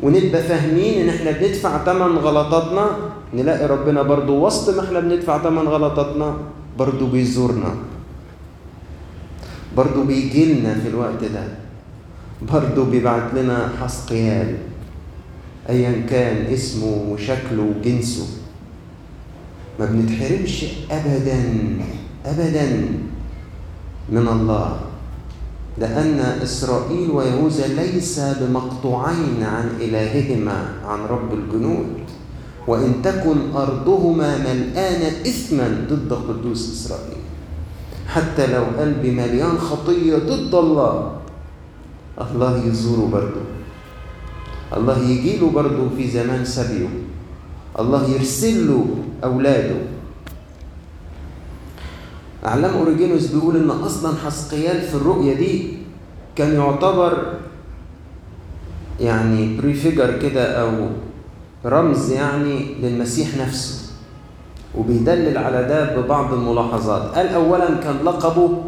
ونبقى 0.03 0.43
فاهمين 0.43 1.01
إن 1.01 1.09
إحنا 1.09 1.31
بندفع 1.31 1.85
ثمن 1.87 2.17
غلطاتنا 2.17 2.85
نلاقي 3.33 3.65
ربنا 3.67 4.01
برضو 4.01 4.45
وسط 4.45 4.75
ما 4.75 4.83
إحنا 4.83 4.99
بندفع 4.99 5.43
ثمن 5.43 5.67
غلطاتنا 5.67 6.37
برضو 6.79 7.07
بيزورنا. 7.07 7.71
برضو 9.77 10.03
بيجي 10.03 10.53
لنا 10.53 10.73
في 10.83 10.87
الوقت 10.87 11.23
ده. 11.23 11.43
برضو 12.51 12.85
بيبعت 12.85 13.33
لنا 13.33 13.69
حسقيال 13.81 14.55
ايا 15.69 16.05
كان 16.09 16.51
اسمه 16.53 17.07
وشكله 17.09 17.63
وجنسه. 17.63 18.27
ما 19.79 19.85
بنتحرمش 19.85 20.65
ابدا 20.91 21.39
ابدا 22.25 22.65
من 24.09 24.27
الله. 24.27 24.92
لأن 25.77 26.19
إسرائيل 26.19 27.11
ويهوذا 27.11 27.67
ليس 27.67 28.19
بمقطوعين 28.19 29.43
عن 29.43 29.69
إلههما 29.81 30.57
عن 30.85 30.99
رب 31.09 31.33
الجنود. 31.33 31.87
وإن 32.67 33.01
تكن 33.03 33.51
أرضهما 33.55 34.37
ملآنة 34.37 35.21
إثما 35.27 35.87
ضد 35.89 36.13
قدوس 36.13 36.61
إسرائيل. 36.71 37.23
حتى 38.07 38.47
لو 38.47 38.63
قلبي 38.79 39.11
مليان 39.11 39.57
خطية 39.57 40.15
ضد 40.15 40.53
الله 40.55 41.11
الله 42.21 42.65
يزوره 42.67 43.09
برضه. 43.11 43.43
الله 44.77 44.97
يجيله 45.09 45.49
برضه 45.49 45.89
في 45.97 46.07
زمان 46.11 46.45
سبيه 46.45 46.89
الله 47.79 48.09
يرسل 48.09 48.67
له 48.67 48.85
أولاده. 49.23 49.92
أعلام 52.45 52.73
أوريجينوس 52.73 53.25
بيقول 53.27 53.55
إن 53.57 53.69
أصلا 53.69 54.13
حسقيال 54.25 54.81
في 54.81 54.95
الرؤية 54.95 55.33
دي 55.33 55.67
كان 56.35 56.53
يعتبر 56.53 57.23
يعني 58.99 59.57
بريفيجر 59.57 60.19
كده 60.19 60.61
أو 60.61 60.87
رمز 61.65 62.11
يعني 62.11 62.65
للمسيح 62.81 63.27
نفسه. 63.37 63.79
وبيدلل 64.77 65.37
على 65.37 65.63
ده 65.63 65.95
ببعض 65.97 66.33
الملاحظات. 66.33 67.15
قال 67.15 67.27
أولا 67.27 67.75
كان 67.83 67.95
لقبه 68.05 68.63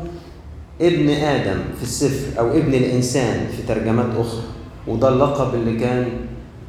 ابن 0.82 1.10
آدم 1.10 1.60
في 1.78 1.84
السفر 1.84 2.40
أو 2.40 2.52
ابن 2.52 2.74
الإنسان 2.74 3.48
في 3.48 3.74
ترجمات 3.74 4.06
أخرى. 4.18 4.42
وده 4.88 5.10
اللقب 5.10 5.56
اللي 5.56 5.80
كان 5.80 6.08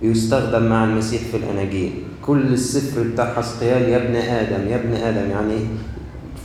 يستخدم 0.02 0.62
مع 0.62 0.84
المسيح 0.84 1.22
في 1.22 1.36
الأناجيل 1.36 1.92
كل 2.26 2.52
السفر 2.52 3.02
بتاع 3.02 3.34
حسقيال 3.34 3.82
يا 3.88 3.96
ابن 3.96 4.16
آدم 4.16 4.68
يا 4.68 4.76
ابن 4.76 4.94
آدم 4.94 5.30
يعني 5.30 5.58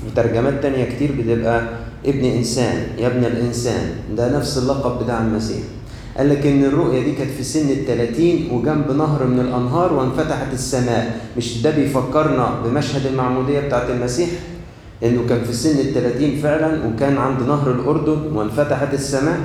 في 0.05 0.15
ترجمات 0.15 0.61
تانية 0.61 0.85
كتير 0.85 1.11
بتبقى 1.19 1.61
ابن 2.05 2.25
إنسان 2.25 2.83
يا 2.97 3.07
ابن 3.07 3.25
الإنسان. 3.25 3.89
ده 4.17 4.37
نفس 4.37 4.57
اللقب 4.57 5.03
بتاع 5.03 5.21
المسيح. 5.21 5.59
قال 6.17 6.29
لك 6.29 6.45
إن 6.45 6.63
الرؤية 6.63 7.03
دي 7.03 7.11
كانت 7.11 7.31
في 7.31 7.43
سن 7.43 7.69
التلاتين 7.69 8.49
وجنب 8.51 8.91
نهر 8.91 9.23
من 9.27 9.39
الأنهار 9.39 9.93
وانفتحت 9.93 10.53
السماء. 10.53 11.19
مش 11.37 11.61
ده 11.61 11.69
بيفكرنا 11.71 12.49
بمشهد 12.65 13.05
المعمودية 13.05 13.59
بتاعت 13.59 13.89
المسيح؟ 13.89 14.29
إنه 15.03 15.21
كان 15.29 15.43
في 15.43 15.53
سن 15.53 15.79
التلاتين 15.79 16.39
فعلا 16.43 16.87
وكان 16.87 17.17
عند 17.17 17.41
نهر 17.43 17.71
الأردن 17.71 18.33
وانفتحت 18.35 18.93
السماء؟ 18.93 19.39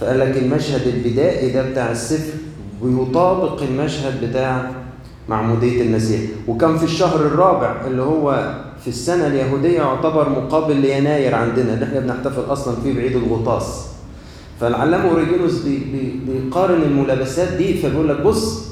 فقال 0.00 0.18
لك 0.18 0.36
المشهد 0.36 0.86
البدائي 0.86 1.50
ده 1.52 1.70
بتاع 1.70 1.90
السفر 1.90 2.32
بيطابق 2.82 3.62
المشهد 3.62 4.24
بتاع 4.30 4.70
معمودية 5.28 5.82
المسيح. 5.82 6.20
وكان 6.48 6.78
في 6.78 6.84
الشهر 6.84 7.20
الرابع 7.20 7.86
اللي 7.86 8.02
هو 8.02 8.54
في 8.82 8.88
السنة 8.88 9.26
اليهودية 9.26 9.76
يعتبر 9.78 10.28
مقابل 10.28 10.76
ليناير 10.76 11.34
عندنا 11.34 11.74
اللي 11.74 11.84
إحنا 11.84 12.00
بنحتفل 12.00 12.52
أصلا 12.52 12.74
فيه 12.82 12.94
بعيد 12.94 13.16
الغطاس. 13.16 13.86
فالعلامة 14.60 15.10
أوريجينوس 15.10 15.58
بي 15.58 15.76
بي 15.78 16.20
بيقارن 16.26 16.82
الملابسات 16.82 17.52
دي 17.52 17.74
فبيقول 17.74 18.08
لك 18.08 18.20
بص 18.20 18.64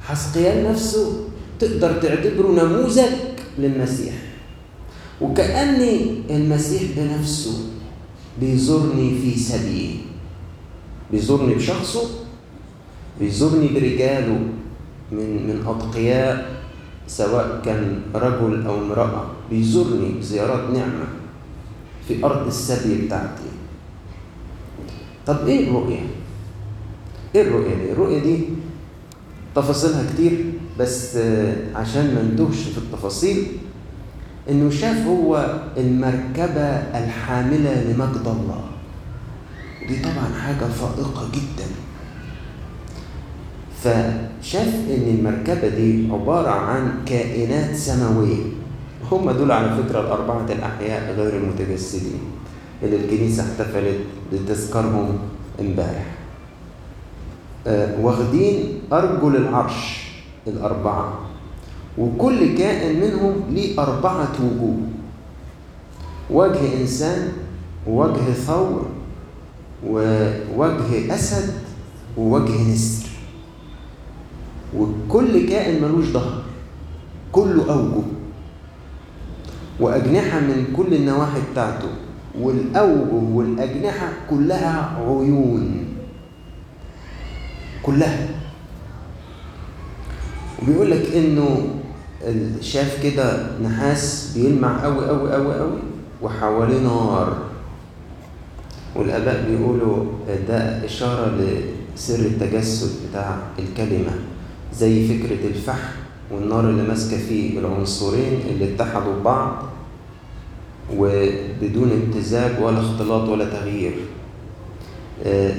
حسقيال 0.00 0.70
نفسه 0.70 1.12
تقدر 1.58 1.92
تعتبره 1.92 2.48
نموذج 2.48 3.12
للمسيح. 3.58 4.14
وكأن 5.20 5.80
المسيح 6.30 6.82
بنفسه 6.96 7.58
بيزورني 8.40 9.18
في 9.18 9.38
سبيه 9.38 9.94
بيزورني 11.12 11.54
بشخصه 11.54 12.08
بيزورني 13.20 13.68
برجاله 13.68 14.38
من 15.12 15.46
من 15.46 15.64
أتقياء 15.66 16.56
سواء 17.06 17.60
كان 17.64 18.00
رجل 18.14 18.66
أو 18.66 18.78
امرأة. 18.78 19.26
بيزورني 19.50 20.22
زيارات 20.22 20.70
نعمة 20.70 21.04
في 22.08 22.24
أرض 22.24 22.46
السبي 22.46 23.06
بتاعتي 23.06 23.42
طب 25.26 25.46
إيه 25.46 25.68
الرؤية؟ 25.68 26.00
إيه 27.34 27.42
الرؤية 27.42 27.74
دي؟ 27.74 27.92
الرؤية 27.92 28.18
دي 28.22 28.38
تفاصيلها 29.54 30.04
كتير 30.14 30.44
بس 30.78 31.16
عشان 31.74 32.14
ما 32.14 32.22
ندوش 32.32 32.56
في 32.56 32.78
التفاصيل 32.78 33.46
إنه 34.50 34.70
شاف 34.70 35.06
هو 35.06 35.60
المركبة 35.76 36.68
الحاملة 36.98 37.82
لمجد 37.84 38.22
الله 38.26 38.64
دي 39.88 40.02
طبعا 40.02 40.32
حاجة 40.42 40.64
فائقة 40.68 41.28
جدا 41.32 41.66
فشاف 43.82 44.74
إن 44.74 45.18
المركبة 45.18 45.68
دي 45.68 46.08
عبارة 46.12 46.48
عن 46.50 46.92
كائنات 47.06 47.76
سماوية 47.76 48.42
هم 49.12 49.30
دول 49.30 49.52
على 49.52 49.82
فكرة 49.82 50.00
الأربعة 50.00 50.46
الأحياء 50.50 51.14
غير 51.14 51.36
المتجسدين 51.36 52.20
اللي 52.82 52.96
الكنيسة 52.96 53.42
احتفلت 53.42 53.98
بتذكارهم 54.32 55.18
امبارح. 55.60 56.06
آه 57.66 58.00
واخدين 58.00 58.80
أرجل 58.92 59.36
العرش 59.36 60.10
الأربعة 60.46 61.18
وكل 61.98 62.58
كائن 62.58 63.00
منهم 63.00 63.34
ليه 63.50 63.82
أربعة 63.82 64.32
وجوه. 64.40 64.76
وجه 66.30 66.80
إنسان 66.80 67.32
ووجه 67.88 68.32
ثور 68.32 68.86
ووجه 69.86 71.14
أسد 71.14 71.54
ووجه 72.16 72.72
نسر. 72.72 73.08
وكل 74.76 75.48
كائن 75.48 75.82
ملوش 75.82 76.04
ظهر 76.04 76.42
كله 77.32 77.72
أوجه. 77.72 78.15
وأجنحة 79.80 80.40
من 80.40 80.72
كل 80.76 80.94
النواحي 80.94 81.40
بتاعته. 81.52 81.88
والأوجه 82.40 83.12
والأجنحة 83.12 84.08
كلها 84.30 84.96
عيون. 85.00 85.84
كلها. 87.82 88.28
وبيقول 90.62 90.90
لك 90.90 91.14
إنه 91.14 91.68
شاف 92.60 93.02
كده 93.02 93.46
نحاس 93.62 94.32
بيلمع 94.34 94.82
قوي 94.84 95.08
قوي 95.08 95.32
قوي 95.32 95.54
قوي 95.54 95.78
وحواليه 96.22 96.80
نار. 96.80 97.36
والآباء 98.96 99.44
بيقولوا 99.50 100.04
ده 100.48 100.84
إشارة 100.84 101.32
لسر 101.96 102.18
التجسد 102.18 102.90
بتاع 103.10 103.38
الكلمة 103.58 104.12
زي 104.74 105.08
فكرة 105.08 105.48
الفحم. 105.48 106.05
والنار 106.30 106.60
اللي 106.60 106.82
ماسكة 106.82 107.18
فيه 107.18 107.58
العنصرين 107.58 108.40
اللي 108.50 108.74
اتحدوا 108.74 109.14
ببعض 109.20 109.62
وبدون 110.96 111.90
امتزاج 111.92 112.62
ولا 112.62 112.80
اختلاط 112.80 113.28
ولا 113.28 113.44
تغيير. 113.44 113.94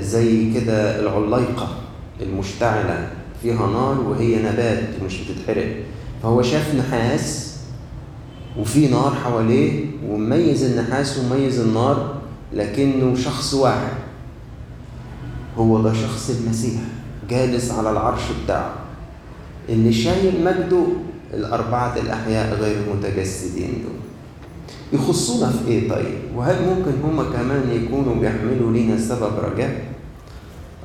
زي 0.02 0.54
كده 0.54 1.00
العليقة 1.00 1.68
المشتعلة 2.22 3.10
فيها 3.42 3.68
نار 3.68 4.00
وهي 4.00 4.36
نبات 4.36 4.84
مش 5.06 5.18
بتتحرق. 5.22 5.76
فهو 6.24 6.42
شاف 6.42 6.76
نحاس 6.76 7.58
وفي 8.60 8.88
نار 8.88 9.16
حواليه 9.24 9.86
ومميز 10.10 10.64
النحاس 10.64 11.18
ومميز 11.18 11.60
النار 11.60 12.16
لكنه 12.54 13.16
شخص 13.16 13.54
واحد. 13.54 13.94
هو 15.58 15.82
ده 15.82 15.94
شخص 15.94 16.30
المسيح 16.30 16.82
جالس 17.30 17.72
على 17.72 17.92
العرش 17.92 18.22
بتاعه. 18.44 18.87
اللي 19.70 19.94
شايل 19.94 20.44
مجده 20.44 20.84
الأربعة 21.34 21.96
الأحياء 21.98 22.56
غير 22.62 22.76
المتجسدين 22.88 23.74
دول 23.84 23.98
يخصونا 25.00 25.50
في 25.52 25.68
إيه 25.72 25.90
طيب؟ 25.90 26.16
وهل 26.36 26.56
ممكن 26.66 26.92
هما 27.04 27.24
كمان 27.24 27.64
يكونوا 27.72 28.16
بيحملوا 28.16 28.72
لينا 28.74 28.98
سبب 29.00 29.32
رجاء؟ 29.44 29.86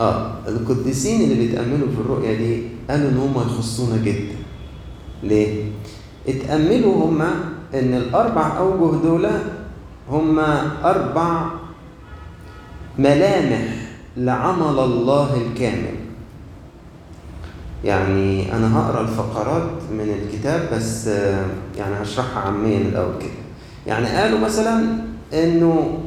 آه 0.01 0.33
القديسين 0.49 1.21
اللي 1.21 1.35
بيتأملوا 1.35 1.89
في 1.89 2.01
الرؤية 2.01 2.35
دي 2.39 2.63
قالوا 2.91 3.09
إن 3.11 3.17
هما 3.17 3.43
يخصونا 3.43 3.97
جدا. 4.05 4.35
ليه؟ 5.23 5.65
اتأملوا 6.29 7.05
هما 7.05 7.31
إن 7.75 7.95
الأربع 7.95 8.59
أوجه 8.59 9.03
دول 9.03 9.29
هما 10.11 10.71
أربع 10.85 11.47
ملامح 12.99 13.63
لعمل 14.17 14.79
الله 14.79 15.37
الكامل. 15.37 15.95
يعني 17.85 18.57
أنا 18.57 18.79
هقرأ 18.79 19.01
الفقرات 19.01 19.71
من 19.93 20.09
الكتاب 20.23 20.69
بس 20.75 21.07
يعني 21.79 21.95
هشرحها 22.03 22.43
عاميا 22.43 22.79
الأول 22.79 23.13
كده. 23.21 23.31
يعني 23.87 24.07
قالوا 24.07 24.39
مثلا 24.39 24.85
إنه 25.33 25.99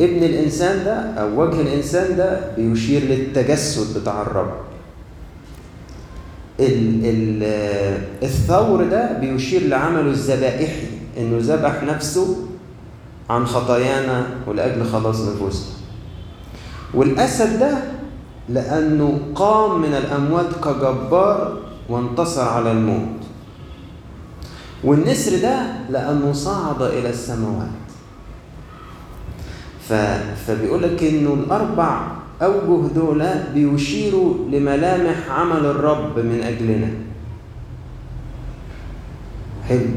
ابن 0.00 0.22
الإنسان 0.24 0.84
ده 0.84 0.94
أو 1.00 1.42
وجه 1.42 1.60
الإنسان 1.60 2.16
ده 2.16 2.40
بيشير 2.56 3.02
للتجسد 3.02 4.00
بتاع 4.00 4.22
الرب. 4.22 4.50
ال 6.60 7.00
ال 7.04 7.42
الثور 8.22 8.84
ده 8.84 9.12
بيشير 9.12 9.66
لعمله 9.66 10.10
الذبائحي 10.10 10.86
إنه 11.18 11.38
ذبح 11.40 11.82
نفسه 11.82 12.36
عن 13.30 13.46
خطايانا 13.46 14.26
ولأجل 14.46 14.84
خلاص 14.84 15.20
نفوسنا. 15.20 15.72
والأسد 16.94 17.58
ده 17.58 17.78
لأنه 18.48 19.18
قام 19.34 19.82
من 19.82 19.94
الأموات 19.94 20.54
كجبار 20.64 21.58
وانتصر 21.88 22.48
على 22.48 22.72
الموت. 22.72 23.18
والنسر 24.84 25.42
ده 25.42 25.62
لأنه 25.90 26.32
صعد 26.32 26.82
إلى 26.82 27.10
السماوات. 27.10 27.68
ف... 29.88 29.92
فبيقول 30.46 30.82
لك 30.82 31.04
إنه 31.04 31.34
الأربع 31.34 32.06
أوجه 32.42 32.92
دول 32.94 33.24
بيشيروا 33.54 34.34
لملامح 34.52 35.30
عمل 35.30 35.66
الرب 35.66 36.18
من 36.18 36.40
أجلنا. 36.42 36.90
حلو. 39.68 39.88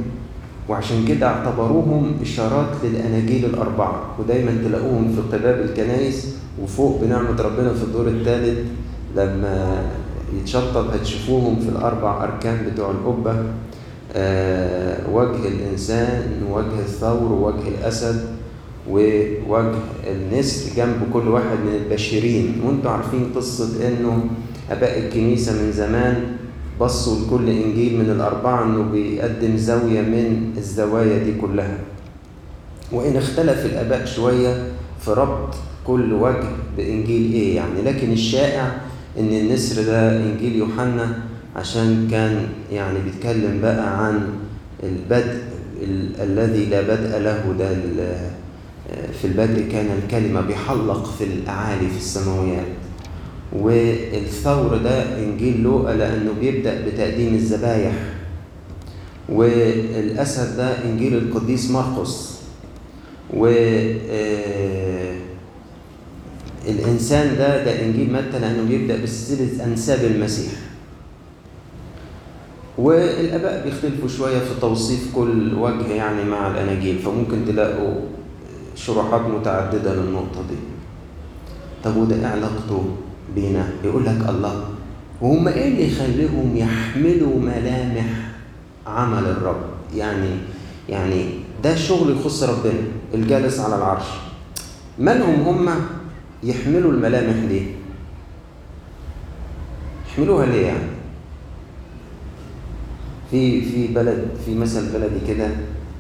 وعشان 0.70 1.06
كده 1.08 1.28
اعتبروهم 1.28 2.12
إشارات 2.22 2.68
للأناجيل 2.84 3.46
الأربعة 3.46 4.16
ودايما 4.20 4.52
تلاقوهم 4.68 5.16
في 5.16 5.38
قباب 5.38 5.60
الكنايس 5.62 6.36
وفوق 6.64 7.02
بنعمة 7.02 7.42
ربنا 7.42 7.74
في 7.74 7.84
الدور 7.84 8.08
الثالث 8.08 8.60
لما 9.16 9.84
يتشطب 10.40 10.86
هتشوفوهم 10.94 11.60
في 11.60 11.70
الأربع 11.70 12.24
أركان 12.24 12.58
بتوع 12.72 12.92
القبة 12.92 13.36
آه 14.16 14.98
وجه 15.14 15.48
الإنسان 15.48 16.32
وجه 16.52 16.80
الثور 16.80 17.32
ووجه 17.32 17.68
الأسد 17.68 18.26
ووجه 18.90 19.76
النسر 20.08 20.76
جنب 20.78 21.00
كل 21.14 21.28
واحد 21.28 21.58
من 21.66 21.76
البشرين. 21.86 22.62
وانتوا 22.66 22.92
عارفين 22.92 23.32
قصة 23.36 23.88
إنه 23.88 24.24
أباء 24.72 25.00
الكنيسة 25.00 25.52
من 25.54 25.72
زمان 25.72 26.24
بصوا 26.80 27.26
لكل 27.26 27.50
إنجيل 27.50 28.00
من 28.00 28.10
الأربعة 28.10 28.64
إنه 28.64 28.84
بيقدم 28.92 29.58
زاوية 29.58 30.02
من 30.02 30.54
الزوايا 30.58 31.24
دي 31.24 31.34
كلها. 31.42 31.78
وإن 32.92 33.18
اختلف 33.18 33.66
الآباء 33.66 34.06
شوية 34.06 34.64
في 35.06 35.12
ربط 35.12 35.56
كل 35.88 36.14
وجه 36.14 36.50
بإنجيل 36.78 37.34
إيه 37.34 37.56
يعني. 37.56 37.82
لكن 37.82 38.12
الشائع 38.12 38.76
إن 39.20 39.28
النسر 39.30 39.84
ده 39.84 40.18
إنجيل 40.18 40.56
يوحنا 40.56 41.20
عشان 41.56 42.08
كان 42.12 42.48
يعني 42.72 43.00
بيتكلم 43.00 43.60
بقى 43.62 44.06
عن 44.06 44.28
البدء 44.84 45.42
ال- 45.84 46.22
الذي 46.22 46.66
لا 46.66 46.82
بدء 46.82 47.18
له 47.20 47.56
ده 47.60 47.70
في 49.22 49.28
البدء 49.28 49.72
كان 49.72 49.86
الكلمة 50.04 50.42
بيحلق 50.42 51.06
في 51.18 51.24
الأعالي 51.24 51.88
في 51.90 51.98
السماويات. 51.98 52.66
والثور 53.54 54.78
ده 54.78 55.18
إنجيل 55.24 55.62
لوقا 55.62 55.94
لأنه 55.94 56.32
بيبدأ 56.40 56.86
بتقديم 56.88 57.34
الذبايح. 57.34 57.94
والأسد 59.30 60.58
ده 60.58 60.84
إنجيل 60.86 61.14
القديس 61.18 61.72
مرقس 61.72 62.42
و 63.34 63.46
آه، 64.10 65.16
الإنسان 66.68 67.38
ده 67.38 67.64
ده 67.66 67.82
إنجيل 67.86 68.14
متى؟ 68.14 68.40
لأنه 68.40 68.64
بيبدأ 68.70 69.04
بسلسلة 69.04 69.66
أنساب 69.66 70.04
المسيح. 70.06 70.52
والآباء 72.78 73.64
بيختلفوا 73.66 74.08
شوية 74.08 74.40
في 74.40 74.60
توصيف 74.62 75.16
كل 75.16 75.54
وجه 75.54 75.88
يعني 75.94 76.24
مع 76.24 76.48
الأناجيل 76.52 77.00
فممكن 77.00 77.46
تلاقوا 77.46 77.94
شروحات 78.76 79.22
متعددة 79.22 79.96
للنقطة 79.96 80.42
دي. 80.50 80.58
طب 81.84 81.98
وده 81.98 82.16
إيه 82.16 82.26
علاقته؟ 82.26 82.86
بينا. 83.36 83.70
يقول 83.84 84.06
لك 84.06 84.30
الله 84.30 84.66
وهم 85.22 85.48
إيه 85.48 85.68
اللي 85.68 85.88
يخليهم 85.88 86.58
يحملوا 86.58 87.40
ملامح 87.40 88.06
عمل 88.88 89.24
الرب؟ 89.26 89.62
يعني 89.96 90.30
يعني 90.90 91.26
ده 91.64 91.76
شغل 91.76 92.18
يخص 92.18 92.44
ربنا 92.44 92.80
الجالس 93.14 93.60
على 93.60 93.76
العرش. 93.76 94.06
مالهم 95.00 95.42
هم 95.42 95.70
يحملوا 96.44 96.92
الملامح 96.92 97.46
دي؟ 97.50 97.62
يحملوها 100.12 100.46
ليه 100.46 100.66
يعني؟ 100.66 100.88
في 103.32 103.62
في 103.62 103.88
بلد 103.88 104.28
في 104.46 104.56
مثل 104.56 104.94
بلدي 104.94 105.28
كده 105.28 105.48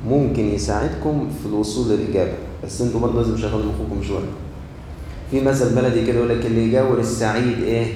ممكن 0.09 0.45
يساعدكم 0.45 1.29
في 1.41 1.45
الوصول 1.49 1.89
للإجابة 1.89 2.33
بس 2.63 2.81
أنتوا 2.81 2.99
برضه 2.99 3.21
لازم 3.21 3.35
تشغلوا 3.35 3.65
مخكم 3.65 4.03
شوية. 4.07 4.25
في 5.31 5.41
مثل 5.41 5.75
بلدي 5.75 6.05
كده 6.05 6.15
يقول 6.17 6.29
لك 6.29 6.45
اللي 6.45 6.63
يجاور 6.67 6.99
السعيد 6.99 7.63
إيه 7.63 7.93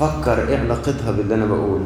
فكر 0.00 0.48
إيه 0.48 0.58
علاقتها 0.58 1.10
باللي 1.10 1.34
أنا 1.34 1.46
بقوله 1.46 1.84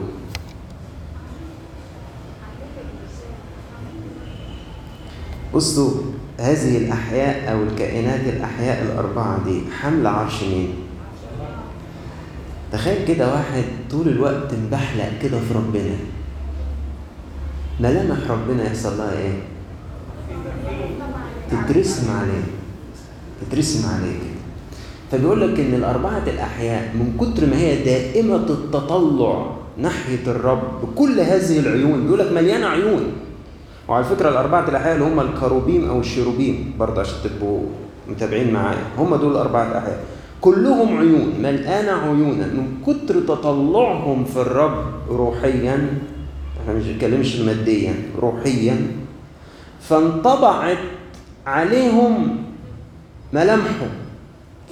بصوا 5.55 5.91
هذه 6.41 6.77
الأحياء 6.77 7.53
أو 7.53 7.63
الكائنات 7.63 8.21
الأحياء 8.21 8.83
الأربعة 8.83 9.45
دي 9.45 9.61
حمل 9.81 10.07
عرش 10.07 10.43
مين؟ 10.43 10.69
تخيل 12.73 13.07
كده 13.09 13.33
واحد 13.35 13.65
طول 13.91 14.09
الوقت 14.09 14.55
مبحلق 14.55 15.11
كده 15.23 15.39
في 15.41 15.55
ربنا 15.55 15.95
ملامح 17.81 18.31
ربنا 18.31 18.65
يحصل 18.67 18.99
لها 18.99 19.13
إيه؟ 19.19 19.33
تترسم 21.51 22.11
عليه 22.21 22.43
تترسم 23.49 23.89
عليه 23.89 24.13
كده 24.13 24.43
فبيقول 25.13 25.41
لك 25.41 25.61
إن 25.61 25.75
الأربعة 25.75 26.23
الأحياء 26.27 26.95
من 26.95 27.17
كتر 27.21 27.47
ما 27.47 27.57
هي 27.57 27.85
دائمة 27.85 28.37
التطلع 28.51 29.47
ناحية 29.79 30.27
الرب 30.27 30.63
بكل 30.83 31.21
هذه 31.21 31.59
العيون 31.59 32.03
بيقول 32.05 32.19
لك 32.19 32.33
مليانة 32.33 32.67
عيون. 32.67 33.03
وعلى 33.89 34.05
فكرة 34.05 34.29
الأربعة 34.29 34.69
الأحياء 34.69 34.95
اللي 34.95 35.05
هم 35.05 35.21
الكروبيم 35.21 35.89
أو 35.91 36.01
الشيروبيم 36.01 36.73
برضه 36.79 37.01
عشان 37.01 37.15
تبقوا 37.25 37.61
متابعين 38.09 38.53
معايا 38.53 38.79
هم 38.99 39.17
دول 39.17 39.33
الأربعة 39.33 39.79
احياء 39.79 40.05
كلهم 40.41 40.97
عيون 40.99 41.33
ملقانه 41.43 41.93
عيونا 41.93 42.47
من 42.47 42.67
كتر 42.87 43.21
تطلعهم 43.21 44.25
في 44.25 44.37
الرب 44.37 44.85
روحيا 45.09 45.89
إحنا 46.63 46.75
مش 46.75 46.85
بنتكلمش 46.85 47.37
ماديا 47.37 47.95
روحيا 48.21 48.77
فانطبعت 49.81 50.79
عليهم 51.47 52.37
ملامحه 53.33 53.87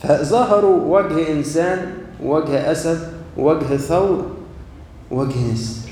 فظهروا 0.03 0.99
وجه 0.99 1.33
إنسان 1.33 1.93
وجه 2.23 2.73
أسد 2.73 3.01
وجه 3.37 3.77
ثور 3.77 4.27
وجه 5.11 5.53
نسر. 5.53 5.91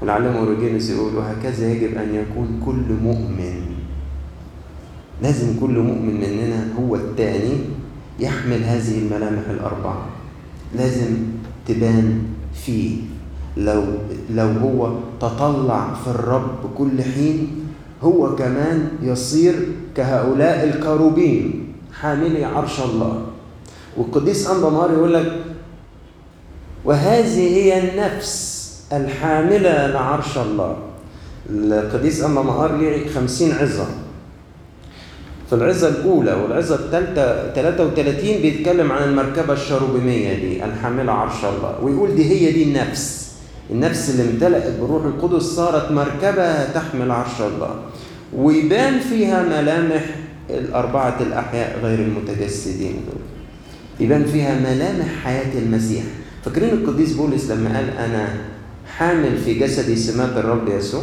والعلامة 0.00 0.38
أوروجينوس 0.38 0.90
يقول 0.90 1.16
وهكذا 1.16 1.72
يجب 1.72 1.96
أن 1.96 2.14
يكون 2.14 2.60
كل 2.66 2.92
مؤمن. 3.02 3.76
لازم 5.22 5.60
كل 5.60 5.78
مؤمن 5.78 6.14
مننا 6.20 6.68
هو 6.80 6.96
الثاني 6.96 7.58
يحمل 8.20 8.64
هذه 8.64 8.98
الملامح 8.98 9.48
الأربعة. 9.50 10.06
لازم 10.76 11.16
تبان 11.66 12.22
فيه. 12.54 12.96
لو 13.56 13.84
لو 14.30 14.48
هو 14.48 14.96
تطلع 15.20 15.94
في 15.94 16.10
الرب 16.10 16.70
كل 16.78 17.02
حين 17.02 17.48
هو 18.02 18.36
كمان 18.36 18.88
يصير 19.02 19.54
كهؤلاء 19.96 20.64
الكروبين 20.64 21.72
حاملي 22.00 22.44
عرش 22.44 22.80
الله. 22.80 23.22
والقديس 23.96 24.50
أنبا 24.50 24.88
يقول 24.92 25.14
لك 25.14 25.32
وهذه 26.84 27.56
هي 27.56 27.78
النفس 27.90 28.60
الحاملة 28.92 29.86
لعرش 29.86 30.38
الله. 30.38 30.76
القديس 31.50 32.22
أنبا 32.22 32.42
مار 32.42 32.76
ليه 32.76 33.08
خمسين 33.08 33.52
عظة. 33.52 33.86
في 35.48 35.56
العظة 35.56 35.88
الأولى 35.88 36.32
والعظة 36.32 36.74
الثالثة 36.74 37.52
33 37.54 38.16
بيتكلم 38.42 38.92
عن 38.92 39.08
المركبة 39.08 39.52
الشروبيمية 39.52 40.34
دي 40.34 40.64
الحاملة 40.64 41.12
عرش 41.12 41.44
الله. 41.44 41.74
ويقول 41.82 42.14
دي 42.14 42.24
هي 42.24 42.52
دي 42.52 42.62
النفس. 42.62 43.19
النفس 43.72 44.10
اللي 44.10 44.30
امتلأت 44.30 44.80
بالروح 44.80 45.04
القدس 45.04 45.42
صارت 45.42 45.92
مركبة 45.92 46.64
تحمل 46.64 47.10
عرش 47.10 47.40
الله. 47.40 47.74
ويبان 48.36 49.00
فيها 49.00 49.42
ملامح 49.42 50.04
الأربعة 50.50 51.16
الأحياء 51.20 51.78
غير 51.82 51.98
المتجسدين 51.98 52.92
دول. 52.92 53.20
يبان 54.00 54.24
فيها 54.24 54.58
ملامح 54.60 55.06
حياة 55.24 55.58
المسيح. 55.58 56.02
فاكرين 56.44 56.68
القديس 56.70 57.12
بولس 57.12 57.50
لما 57.50 57.76
قال 57.76 57.90
أنا 57.90 58.28
حامل 58.96 59.38
في 59.38 59.54
جسدي 59.54 59.96
سمات 59.96 60.36
الرب 60.36 60.68
يسوع؟ 60.68 61.02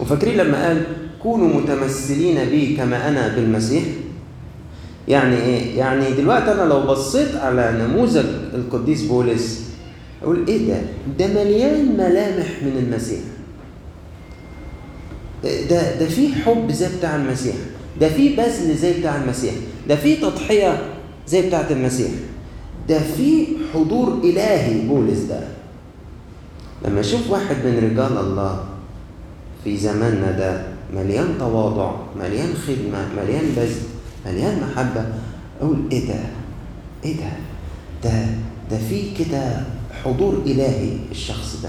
وفاكرين 0.00 0.36
لما 0.36 0.66
قال 0.66 0.82
كونوا 1.22 1.60
متمثلين 1.60 2.44
بي 2.50 2.76
كما 2.76 3.08
أنا 3.08 3.28
بالمسيح؟ 3.28 3.82
يعني 5.08 5.36
إيه؟ 5.36 5.78
يعني 5.78 6.10
دلوقتي 6.10 6.52
أنا 6.52 6.62
لو 6.62 6.80
بصيت 6.80 7.34
على 7.36 7.86
نموذج 7.88 8.24
القديس 8.54 9.02
بولس 9.02 9.65
أقول 10.26 10.46
إيه 10.48 10.68
ده؟ 10.68 10.80
ده 11.18 11.26
مليان 11.44 11.96
ملامح 11.96 12.46
من 12.62 12.76
المسيح 12.86 13.20
ده 15.44 15.98
ده 15.98 16.06
في 16.08 16.34
حب 16.34 16.70
زي 16.72 16.86
بتاع 16.98 17.16
المسيح 17.16 17.54
ده 18.00 18.08
في 18.08 18.36
بذل 18.36 18.76
زي 18.76 19.00
بتاع 19.00 19.16
المسيح 19.16 19.54
ده 19.88 19.96
في 19.96 20.16
تضحية 20.16 20.82
زي 21.28 21.46
بتاعة 21.48 21.66
المسيح 21.70 22.10
ده 22.88 22.98
في 22.98 23.46
حضور 23.74 24.20
إلهي 24.24 24.80
بولس 24.88 25.18
ده 25.18 25.40
لما 26.84 27.00
أشوف 27.00 27.30
واحد 27.30 27.56
من 27.64 27.76
رجال 27.90 28.18
الله 28.18 28.64
في 29.64 29.76
زماننا 29.76 30.30
ده 30.30 30.62
مليان 30.94 31.28
تواضع 31.38 31.92
مليان 32.18 32.54
خدمة 32.66 33.08
مليان 33.22 33.44
بذل 33.56 33.76
مليان 34.26 34.60
محبة 34.60 35.04
أقول 35.60 35.78
إيه 35.92 36.08
ده؟ 36.08 36.20
إيه 37.04 37.16
ده؟ 37.16 37.30
ده 38.04 38.26
ده 38.70 38.78
في 38.88 39.02
كده 39.24 39.62
حضور 40.06 40.42
إلهي 40.46 40.96
الشخص 41.10 41.56
ده. 41.62 41.68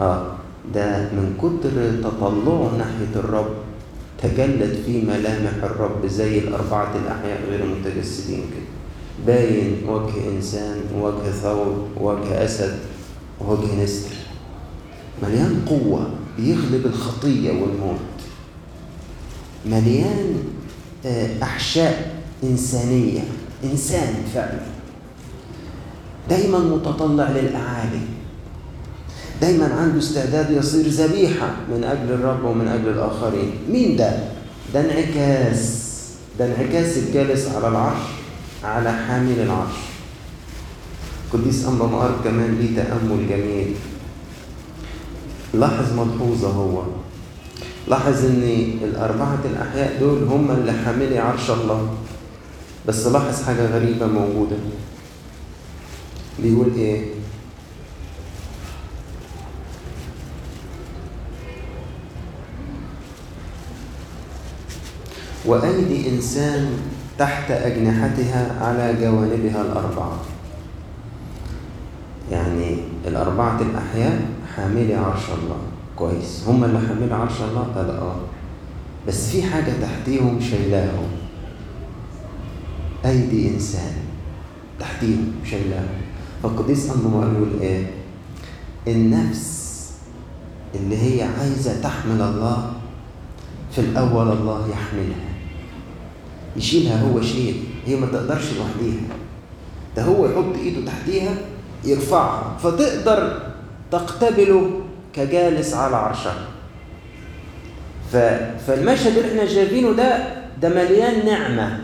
آه 0.00 0.34
ده 0.74 1.10
من 1.10 1.34
كتر 1.38 2.10
تطلعه 2.10 2.76
ناحية 2.78 3.14
الرب 3.16 3.54
تجلت 4.22 4.78
فيه 4.86 5.04
ملامح 5.04 5.64
الرب 5.64 6.06
زي 6.06 6.38
الأربعة 6.38 6.92
الأحياء 6.96 7.40
غير 7.50 7.64
المتجسدين 7.64 8.38
كده. 8.38 8.74
باين 9.26 9.88
وجه 9.88 10.28
إنسان 10.36 10.80
وجه 11.00 11.30
ثور 11.42 11.86
وجه 12.00 12.44
أسد 12.44 12.78
وجه 13.40 13.84
نسر. 13.84 14.10
مليان 15.22 15.64
قوة 15.68 16.10
بيغلب 16.36 16.86
الخطية 16.86 17.50
والموت. 17.50 18.00
مليان 19.66 20.34
أحشاء 21.42 22.22
إنسانية 22.44 23.20
إنسان 23.64 24.14
فعلا 24.34 24.73
دايما 26.30 26.58
متطلع 26.58 27.30
للأعالي. 27.30 28.00
دايما 29.40 29.74
عنده 29.74 29.98
استعداد 29.98 30.50
يصير 30.50 30.88
ذبيحة 30.88 31.50
من 31.70 31.84
أجل 31.84 32.12
الرب 32.12 32.44
ومن 32.44 32.68
أجل 32.68 32.88
الآخرين. 32.88 33.50
مين 33.70 33.96
ده؟ 33.96 34.12
ده 34.74 34.80
انعكاس. 34.80 35.84
ده 36.38 36.46
انعكاس 36.46 36.98
الجالس 36.98 37.48
على 37.48 37.68
العرش 37.68 38.02
على 38.64 38.92
حامل 38.92 39.40
العرش. 39.40 39.76
قديس 41.32 41.64
أنبا 41.66 41.86
مقار 41.86 42.20
كمان 42.24 42.58
ليه 42.60 42.76
تأمل 42.76 43.28
جميل. 43.28 43.74
لاحظ 45.54 45.92
ملحوظة 45.92 46.48
هو. 46.48 46.82
لاحظ 47.88 48.24
إن 48.24 48.42
الأربعة 48.84 49.38
الأحياء 49.44 50.00
دول 50.00 50.22
هم 50.22 50.50
اللي 50.50 50.72
حاملي 50.72 51.18
عرش 51.18 51.50
الله. 51.50 51.88
بس 52.88 53.06
لاحظ 53.06 53.42
حاجة 53.42 53.66
غريبة 53.66 54.06
موجودة. 54.06 54.56
بيقول 56.42 56.74
إيه؟ 56.76 57.04
وأيدي 65.46 66.10
إنسان 66.10 66.78
تحت 67.18 67.50
أجنحتها 67.50 68.64
على 68.64 68.94
جوانبها 69.00 69.62
الأربعة. 69.62 70.20
يعني 72.30 72.76
الأربعة 73.06 73.60
الأحياء 73.60 74.20
حاملي 74.56 74.94
عرش 74.94 75.22
الله. 75.42 75.58
كويس. 75.96 76.44
هم 76.48 76.64
اللي 76.64 76.78
حاملي 76.88 77.14
عرش 77.14 77.40
الله؟ 77.40 77.62
قال 77.62 77.90
آه. 77.90 78.16
بس 79.08 79.30
في 79.30 79.42
حاجة 79.42 79.72
تحتيهم 79.82 80.40
شايلاهم. 80.40 81.08
أيدي 83.04 83.48
إنسان 83.54 83.92
تحتيهم 84.80 85.32
شايلاهم. 85.44 86.13
فالقديس 86.44 86.90
أنبا 86.90 87.32
يقول 87.32 87.48
إيه 87.60 87.86
النفس 88.88 89.64
اللي 90.74 90.96
هي 90.96 91.22
عايزة 91.40 91.80
تحمل 91.82 92.22
الله 92.22 92.72
في 93.72 93.80
الأول 93.80 94.32
الله 94.32 94.68
يحملها. 94.70 95.34
يشيلها 96.56 97.02
هو 97.02 97.22
شيل 97.22 97.64
هي 97.86 97.96
ما 97.96 98.06
تقدرش 98.06 98.44
لوحديها. 98.52 99.02
ده 99.96 100.02
هو 100.02 100.26
يحط 100.26 100.56
إيده 100.62 100.86
تحتيها 100.86 101.34
يرفعها 101.84 102.56
فتقدر 102.62 103.42
تقتبله 103.90 104.80
كجالس 105.14 105.74
على 105.74 105.96
عرشها. 105.96 106.46
فالمشهد 108.66 109.16
اللي 109.18 109.30
إحنا 109.30 109.46
شايفينه 109.54 109.92
ده 109.92 110.34
ده 110.62 110.68
مليان 110.68 111.26
نعمة. 111.26 111.80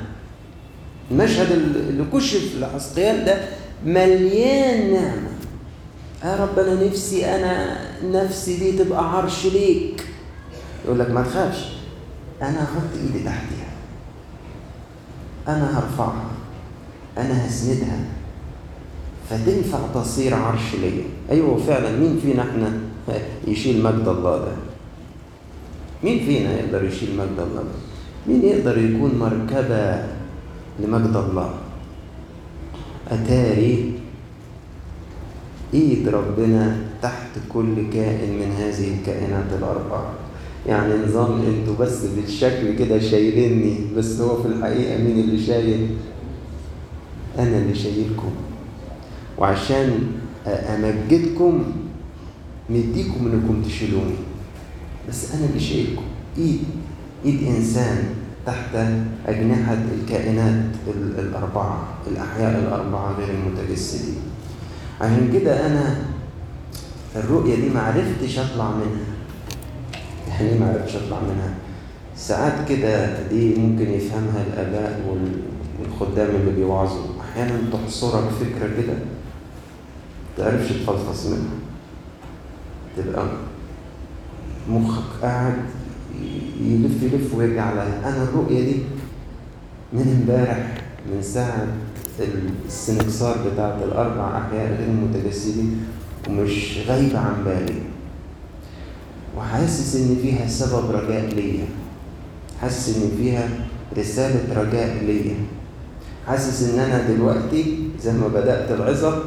المشهد 1.11 1.51
اللي 1.53 2.05
كشف 2.15 2.57
لحسقيال 2.59 3.25
ده 3.25 3.41
مليان 3.87 4.93
نعمة. 4.93 5.31
يا 6.25 6.37
رب 6.45 6.59
أنا 6.59 6.85
نفسي 6.87 7.27
أنا 7.27 7.77
نفسي 8.05 8.57
دي 8.57 8.85
تبقى 8.85 9.17
عرش 9.17 9.47
ليك. 9.47 10.07
يقول 10.85 10.99
لك 10.99 11.11
ما 11.11 11.23
تخافش 11.23 11.69
أنا 12.43 12.65
هحط 12.65 12.93
إيدي 13.03 13.25
تحتها 13.25 13.71
أنا 15.49 15.79
هرفعها 15.79 16.25
أنا 17.19 17.47
هسندها. 17.49 17.99
فتنفع 19.31 19.79
تصير 19.95 20.35
عرش 20.35 20.75
ليا. 20.81 21.05
أيوه 21.31 21.57
فعلا 21.57 21.97
مين 21.99 22.21
فينا 22.23 22.43
إحنا 22.43 22.73
يشيل 23.49 23.83
مجد 23.83 24.09
الله 24.09 24.39
ده؟ 24.39 24.53
مين 26.05 26.19
فينا 26.25 26.53
يقدر 26.61 26.85
يشيل 26.85 27.17
مجد 27.17 27.39
الله 27.39 27.63
ده؟ 27.63 27.79
مين 28.27 28.45
يقدر 28.45 28.79
يكون 28.79 29.15
مركبة 29.19 30.05
لمجد 30.81 31.17
الله؟ 31.17 31.55
أتاري؟ 33.11 33.93
إيد 35.75 36.09
ربنا 36.09 36.77
تحت 37.03 37.31
كل 37.49 37.91
كائن 37.93 38.33
من 38.39 38.53
هذه 38.59 38.95
الكائنات 38.95 39.53
الأربعة. 39.59 40.13
يعني 40.67 40.95
نظام 41.07 41.43
إنتوا 41.43 41.75
بس 41.81 42.05
بالشكل 42.05 42.77
كده 42.79 42.99
شايليني 42.99 43.77
بس 43.97 44.21
هو 44.21 44.43
في 44.43 44.49
الحقيقة 44.49 44.99
مين 45.03 45.19
اللي 45.21 45.47
شايل؟ 45.47 45.89
أنا 47.39 47.59
اللي 47.59 47.75
شايلكم. 47.75 48.31
وعشان 49.39 50.01
أمجدكم 50.47 51.65
مديكم 52.71 53.31
إنكم 53.33 53.63
تشيلوني. 53.63 54.15
بس 55.09 55.35
أنا 55.35 55.45
اللي 55.47 55.61
شايلكم. 55.61 56.05
إيد 56.39 56.61
إيد 57.25 57.43
إنسان. 57.47 58.05
تحت 58.47 58.75
أجنحة 59.27 59.77
الكائنات 59.95 60.65
الأربعة 61.19 61.89
الأحياء 62.07 62.59
الأربعة 62.59 63.13
غير 63.19 63.29
المتجسدين. 63.31 64.19
عشان 65.01 65.31
كده 65.33 65.67
أنا 65.67 65.97
الرؤية 67.17 67.55
دي 67.57 67.69
معرفتش 67.75 68.39
أطلع 68.39 68.71
منها. 68.71 69.07
يعني 70.29 70.59
ما 70.59 70.69
عرفتش 70.69 70.97
أطلع 70.97 71.21
منها؟ 71.21 71.55
ساعات 72.17 72.69
كده 72.69 73.23
دي 73.29 73.55
ممكن 73.55 73.91
يفهمها 73.91 74.45
الآباء 74.47 75.01
والخدام 75.81 76.29
اللي 76.37 76.51
بيوعظوا. 76.51 77.07
أحيانا 77.21 77.61
تحصرك 77.73 78.25
فكرة 78.31 78.83
كده 78.83 78.95
تعرفش 80.39 80.69
تفلفص 80.73 81.27
منها. 81.27 81.57
تبقى 82.97 83.27
مخك 84.69 85.23
قاعد 85.23 85.55
يلف 86.65 87.03
يلف 87.03 87.35
ويرجع 87.35 87.73
لها 87.73 88.09
أنا 88.09 88.23
الرؤية 88.23 88.65
دي 88.65 88.77
من 89.93 90.23
امبارح 90.23 90.83
من 91.13 91.23
ساعة 91.23 91.67
السنكسار 92.67 93.37
بتاعت 93.53 93.83
الأربع 93.83 94.39
أحياء 94.39 94.73
غير 94.79 94.89
المتجسدين 94.89 95.81
ومش 96.29 96.79
غايبة 96.89 97.19
عن 97.19 97.45
بالي. 97.45 97.75
وحاسس 99.39 99.97
إن 99.97 100.17
فيها 100.23 100.49
سبب 100.49 100.91
رجاء 100.91 101.35
ليا. 101.35 101.65
حاسس 102.61 102.97
إن 102.97 103.11
فيها 103.17 103.49
رسالة 103.99 104.63
رجاء 104.63 105.05
ليا. 105.05 105.35
حاسس 106.27 106.71
إن 106.71 106.79
أنا 106.79 107.09
دلوقتي 107.09 107.79
زي 108.03 108.13
ما 108.13 108.29
بدأت 108.29 108.71
العظة 108.71 109.23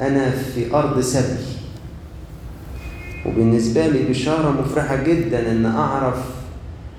أنا 0.00 0.30
في 0.30 0.74
أرض 0.74 1.00
سبي. 1.00 1.63
وبالنسبة 3.26 3.86
لي 3.86 4.02
بشارة 4.02 4.60
مفرحة 4.60 5.02
جدا 5.02 5.52
إن 5.52 5.66
أعرف 5.66 6.16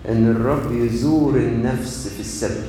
إن 0.10 0.32
الرب 0.32 0.72
يزور 0.72 1.36
النفس 1.36 2.08
في 2.08 2.20
السبي 2.20 2.64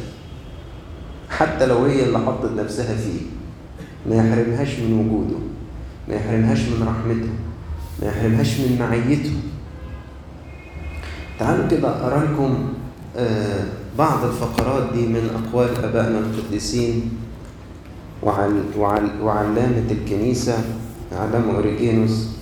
حتى 1.30 1.66
لو 1.66 1.84
هي 1.84 2.04
اللي 2.04 2.18
حطت 2.18 2.50
نفسها 2.52 2.96
فيه. 2.96 3.20
ما 4.10 4.16
يحرمهاش 4.16 4.78
من 4.78 4.92
وجوده 4.92 5.38
ما 6.08 6.14
يحرمهاش 6.14 6.58
من 6.60 6.88
رحمته 6.88 7.28
ما 8.02 8.08
يحرمهاش 8.08 8.60
من 8.60 8.76
معيته. 8.80 9.32
تعالوا 11.38 11.68
كده 11.68 11.88
أقرأ 11.88 12.24
لكم 12.24 12.68
بعض 13.98 14.24
الفقرات 14.24 14.92
دي 14.92 15.06
من 15.06 15.30
أقوال 15.44 15.84
أبائنا 15.84 16.18
القديسين 16.18 17.10
وعل 18.22 18.62
وعل 18.78 19.10
وعلامة 19.22 19.90
الكنيسة 19.90 20.58
علامة 21.12 21.54
أوريجينوس. 21.54 22.35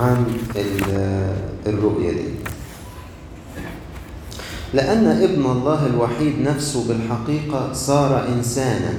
عن 0.00 0.24
الرؤية 1.66 2.12
دي. 2.12 2.24
لأن 4.74 5.06
ابن 5.06 5.46
الله 5.46 5.86
الوحيد 5.86 6.34
نفسه 6.42 6.88
بالحقيقة 6.88 7.72
صار 7.72 8.28
إنسانا 8.28 8.92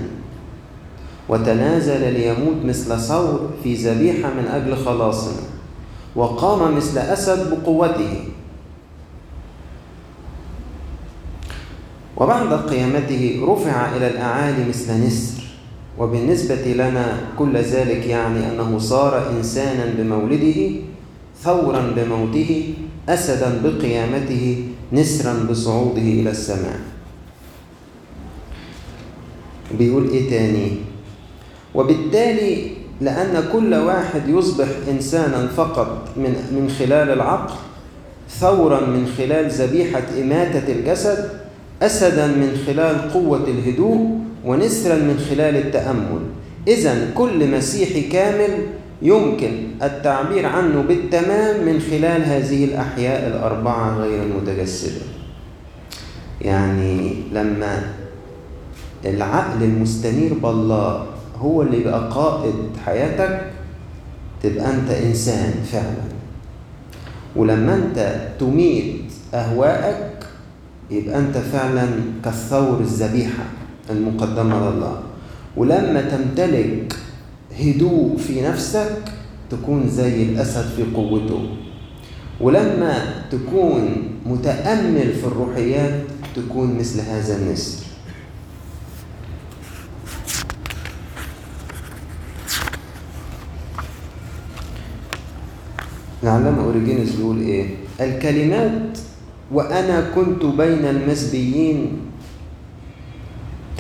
وتنازل 1.30 2.14
ليموت 2.14 2.66
مثل 2.66 3.00
ثور 3.00 3.50
في 3.64 3.76
ذبيحة 3.76 4.34
من 4.34 4.48
أجل 4.48 4.86
خلاصنا 4.86 5.42
وقام 6.16 6.76
مثل 6.78 6.98
أسد 6.98 7.50
بقوته. 7.50 8.24
وبعد 12.18 12.54
قيامته 12.54 13.46
رفع 13.48 13.96
إلى 13.96 14.08
الأعالي 14.08 14.70
مثل 14.70 15.08
نسر. 15.08 15.41
وبالنسبة 16.00 16.66
لنا 16.74 17.18
كل 17.40 17.58
ذلك 17.58 18.06
يعني 18.08 18.52
أنه 18.52 18.78
صار 18.80 19.30
إنسانا 19.38 19.86
بمولده 19.98 20.72
ثورا 21.44 21.94
بموته 21.96 22.74
أسدا 23.10 23.62
بقيامته 23.64 24.64
نسرا 24.94 25.34
بصعوده 25.50 26.02
إلى 26.02 26.30
السماء. 26.30 26.80
بيقول 29.78 30.10
إيه 30.10 30.30
تاني؟ 30.30 30.72
وبالتالي 31.76 32.68
لأن 33.02 33.44
كل 33.54 33.74
واحد 33.74 34.30
يصبح 34.30 34.68
إنسانا 34.90 35.48
فقط 35.48 36.08
من, 36.18 36.34
من 36.52 36.70
خلال 36.80 37.10
العقل 37.12 37.54
ثورا 38.30 38.80
من 38.80 39.08
خلال 39.18 39.50
ذبيحة 39.52 40.04
إماتة 40.22 40.72
الجسد 40.72 41.30
أسدا 41.82 42.28
من 42.28 42.58
خلال 42.68 43.14
قوة 43.14 43.44
الهدوء 43.48 44.20
ونسرا 44.46 44.96
من 44.96 45.26
خلال 45.30 45.56
التأمل. 45.58 46.20
إذا 46.68 47.12
كل 47.16 47.52
مسيحي 47.58 48.02
كامل 48.02 48.66
يمكن 49.02 49.52
التعبير 49.84 50.46
عنه 50.46 50.82
بالتمام 50.82 51.66
من 51.66 51.80
خلال 51.80 52.24
هذه 52.26 52.64
الأحياء 52.66 53.28
الأربعة 53.28 53.98
غير 53.98 54.24
المتجسدة. 54.24 55.02
يعني 56.42 57.14
لما 57.34 57.84
العقل 59.06 59.64
المستنير 59.64 60.34
بالله 60.34 61.06
هو 61.38 61.62
اللي 61.62 61.82
يبقى 61.82 62.10
قائد 62.12 62.56
حياتك 62.86 63.52
تبقى 64.44 64.74
أنت 64.74 64.92
إنسان 64.92 65.54
فعلا. 65.72 66.12
ولما 67.36 67.76
أنت 67.76 68.28
تميت 68.40 69.02
أهواءك 69.34 70.24
يبقى 70.92 71.20
أنت 71.20 71.38
فعلا 71.38 71.88
كالثور 72.24 72.80
الذبيحة. 72.80 73.44
المقدمة 73.90 74.70
لله 74.70 75.02
ولما 75.58 76.02
تمتلك 76.02 76.96
هدوء 77.60 78.18
في 78.18 78.42
نفسك 78.42 78.98
تكون 79.50 79.90
زي 79.90 80.24
الأسد 80.24 80.66
في 80.76 80.84
قوته. 80.96 81.50
ولما 82.42 83.24
تكون 83.32 84.10
متأمل 84.26 85.14
في 85.14 85.24
الروحيات 85.28 86.02
تكون 86.36 86.78
مثل 86.80 87.00
هذا 87.02 87.38
النسر. 87.38 87.84
العلامة 96.24 96.64
أوريجينوس 96.64 97.10
بيقول 97.16 97.42
إيه؟ 97.42 97.66
الكلمات 98.02 98.98
وأنا 99.52 100.10
كنت 100.16 100.46
بين 100.46 100.86
المسبيين 100.86 102.11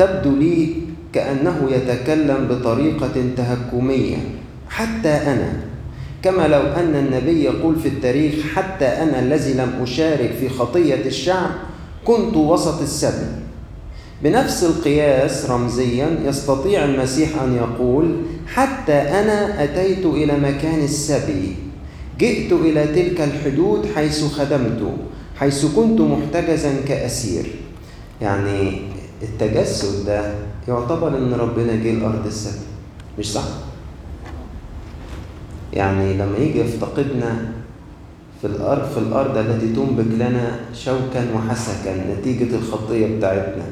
تبدو 0.02 0.36
لي 0.36 0.68
كأنه 1.14 1.70
يتكلم 1.72 2.48
بطريقة 2.50 3.14
تهكمية. 3.38 4.18
حتى 4.70 5.10
أنا. 5.10 5.54
كما 6.24 6.48
لو 6.48 6.62
أن 6.62 6.96
النبي 6.96 7.44
يقول 7.44 7.76
في 7.80 7.88
التاريخ 7.88 8.34
حتى 8.56 8.86
أنا 8.86 9.20
الذي 9.20 9.54
لم 9.54 9.72
أشارك 9.84 10.32
في 10.40 10.50
خطية 10.50 11.06
الشعب 11.06 11.50
كنت 12.06 12.38
وسط 12.38 12.82
السبي. 12.82 13.32
بنفس 14.24 14.64
القياس 14.64 15.50
رمزيا 15.50 16.20
يستطيع 16.26 16.86
المسيح 16.86 17.30
أن 17.42 17.56
يقول 17.56 18.16
حتى 18.48 18.94
أنا 18.94 19.64
أتيت 19.64 20.06
إلى 20.06 20.34
مكان 20.40 20.84
السبي. 20.84 21.56
جئت 22.20 22.52
إلى 22.52 22.86
تلك 22.86 23.22
الحدود 23.22 23.86
حيث 23.96 24.24
خدمت 24.24 24.94
حيث 25.36 25.66
كنت 25.66 26.02
محتجزا 26.02 26.74
كأسير. 26.88 27.46
يعني 28.22 28.91
التجسد 29.24 30.06
ده 30.06 30.34
يعتبر 30.68 31.18
إن 31.18 31.34
ربنا 31.34 31.76
جه 31.76 31.92
الأرض 31.94 32.26
السبت 32.26 32.62
مش 33.20 33.32
صح؟ 33.34 33.44
يعني 35.74 36.14
لما 36.14 36.38
يجي 36.38 36.60
يفتقدنا 36.60 37.52
في 38.42 38.48
الأرض 38.48 38.90
في 38.90 38.98
الأرض 38.98 39.38
التي 39.38 39.68
تنبت 39.74 40.14
لنا 40.14 40.60
شوكا 40.74 41.26
وحسكا 41.36 42.14
نتيجة 42.20 42.56
الخطية 42.56 43.18
بتاعتنا 43.18 43.64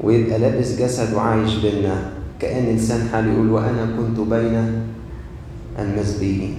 ويبقى 0.00 0.38
لابس 0.38 0.72
جسد 0.78 1.14
وعايش 1.14 1.54
بينا 1.54 2.10
كأن 2.40 2.76
لسان 2.76 3.08
حال 3.12 3.28
يقول 3.32 3.50
وأنا 3.50 3.86
كنت 3.98 4.20
بين 4.20 4.82
المسبيين. 5.78 6.54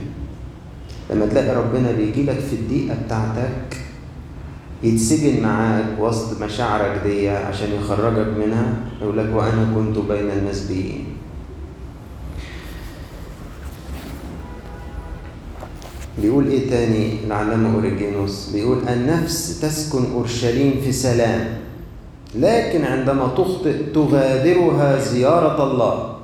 لما 1.10 1.26
تلاقي 1.26 1.56
ربنا 1.56 1.92
بيجي 1.92 2.24
لك 2.24 2.40
في 2.40 2.56
الضيقه 2.56 2.96
بتاعتك 3.06 3.78
يتسجن 4.84 5.42
معاك 5.44 5.86
وسط 6.00 6.42
مشاعرك 6.42 7.02
دي 7.04 7.30
عشان 7.30 7.68
يخرجك 7.80 8.28
منها 8.38 8.74
يقول 9.02 9.18
لك 9.18 9.30
وأنا 9.36 9.68
كنت 9.76 9.98
بين 9.98 10.32
المسبيين. 10.32 11.06
بيقول 16.22 16.48
إيه 16.48 16.70
تاني؟ 16.70 17.26
العلامة 17.28 17.76
أوريجينوس. 17.76 18.50
بيقول 18.50 18.78
النفس 18.90 19.60
تسكن 19.62 20.12
أورشليم 20.14 20.82
في 20.84 20.92
سلام 20.92 21.48
لكن 22.36 22.86
عندما 22.86 23.28
تخطئ 23.38 23.94
تغادرها 23.94 25.00
زيارة 25.00 25.72
الله. 25.72 26.18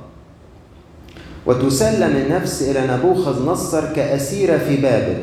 وتسلم 1.46 2.16
النفس 2.16 2.62
إلى 2.62 2.96
نبوخذ 2.96 3.46
نصر 3.46 3.94
كأسيرة 3.94 4.58
في 4.58 4.76
بابل. 4.76 5.22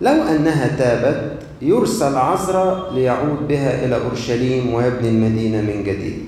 لو 0.00 0.12
أنها 0.12 0.76
تابت 0.76 1.42
يرسل 1.62 2.16
عزرا 2.16 2.90
ليعود 2.94 3.48
بها 3.48 3.84
إلى 3.84 3.96
أورشليم 3.96 4.74
ويبني 4.74 5.08
المدينة 5.08 5.60
من 5.60 5.84
جديد. 5.84 6.26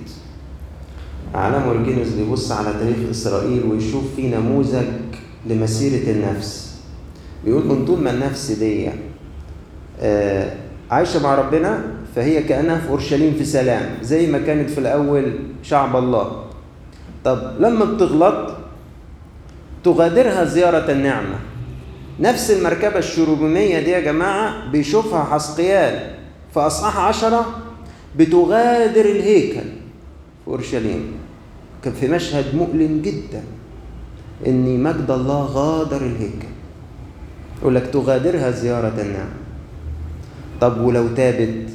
عالم 1.35 1.63
أورجينوس 1.63 2.09
بيبص 2.09 2.53
على 2.53 2.73
تاريخ 2.81 2.97
إسرائيل 3.11 3.63
ويشوف 3.71 4.05
فيه 4.17 4.37
نموذج 4.37 4.87
لمسيرة 5.47 6.11
النفس. 6.11 6.77
بيقول 7.45 7.67
من 7.67 7.85
طول 7.85 8.01
ما 8.01 8.11
النفس 8.11 8.51
دي 8.51 8.91
آه 10.01 10.53
عايشة 10.91 11.23
مع 11.23 11.35
ربنا 11.35 11.85
فهي 12.17 12.43
كأنها 12.43 12.79
في 12.79 12.89
أورشليم 12.89 13.35
في 13.35 13.45
سلام 13.45 13.83
زي 14.03 14.27
ما 14.27 14.39
كانت 14.39 14.71
في 14.71 14.79
الأول 14.79 15.33
شعب 15.63 15.97
الله. 15.97 16.45
طب 17.25 17.53
لما 17.61 17.85
بتغلط 17.85 18.51
تغادرها 19.85 20.45
زيارة 20.45 20.93
النعمة. 20.93 21.39
نفس 22.21 22.51
المركبة 22.51 22.99
الشروبيمية 22.99 23.81
دي 23.81 23.91
يا 23.91 24.01
جماعة 24.01 24.71
بيشوفها 24.71 25.25
حسقيال 25.25 26.11
في 26.55 26.61
أصحاح 26.61 26.99
عشرة 26.99 27.47
بتغادر 28.17 29.05
الهيكل 29.05 29.61
في 30.45 30.49
أورشليم. 30.49 31.13
كان 31.85 31.93
في 31.93 32.09
مشهد 32.09 32.55
مؤلم 32.55 33.03
جدا 33.05 33.43
إن 34.47 34.83
مجد 34.83 35.11
الله 35.11 35.45
غادر 35.45 35.97
الهيكل. 35.97 36.49
يقول 37.63 37.75
لك 37.75 37.87
تغادرها 37.93 38.51
زيارة 38.51 38.89
النعمة 39.03 39.31
طب 40.61 40.81
ولو 40.81 41.09
تابت؟ 41.09 41.71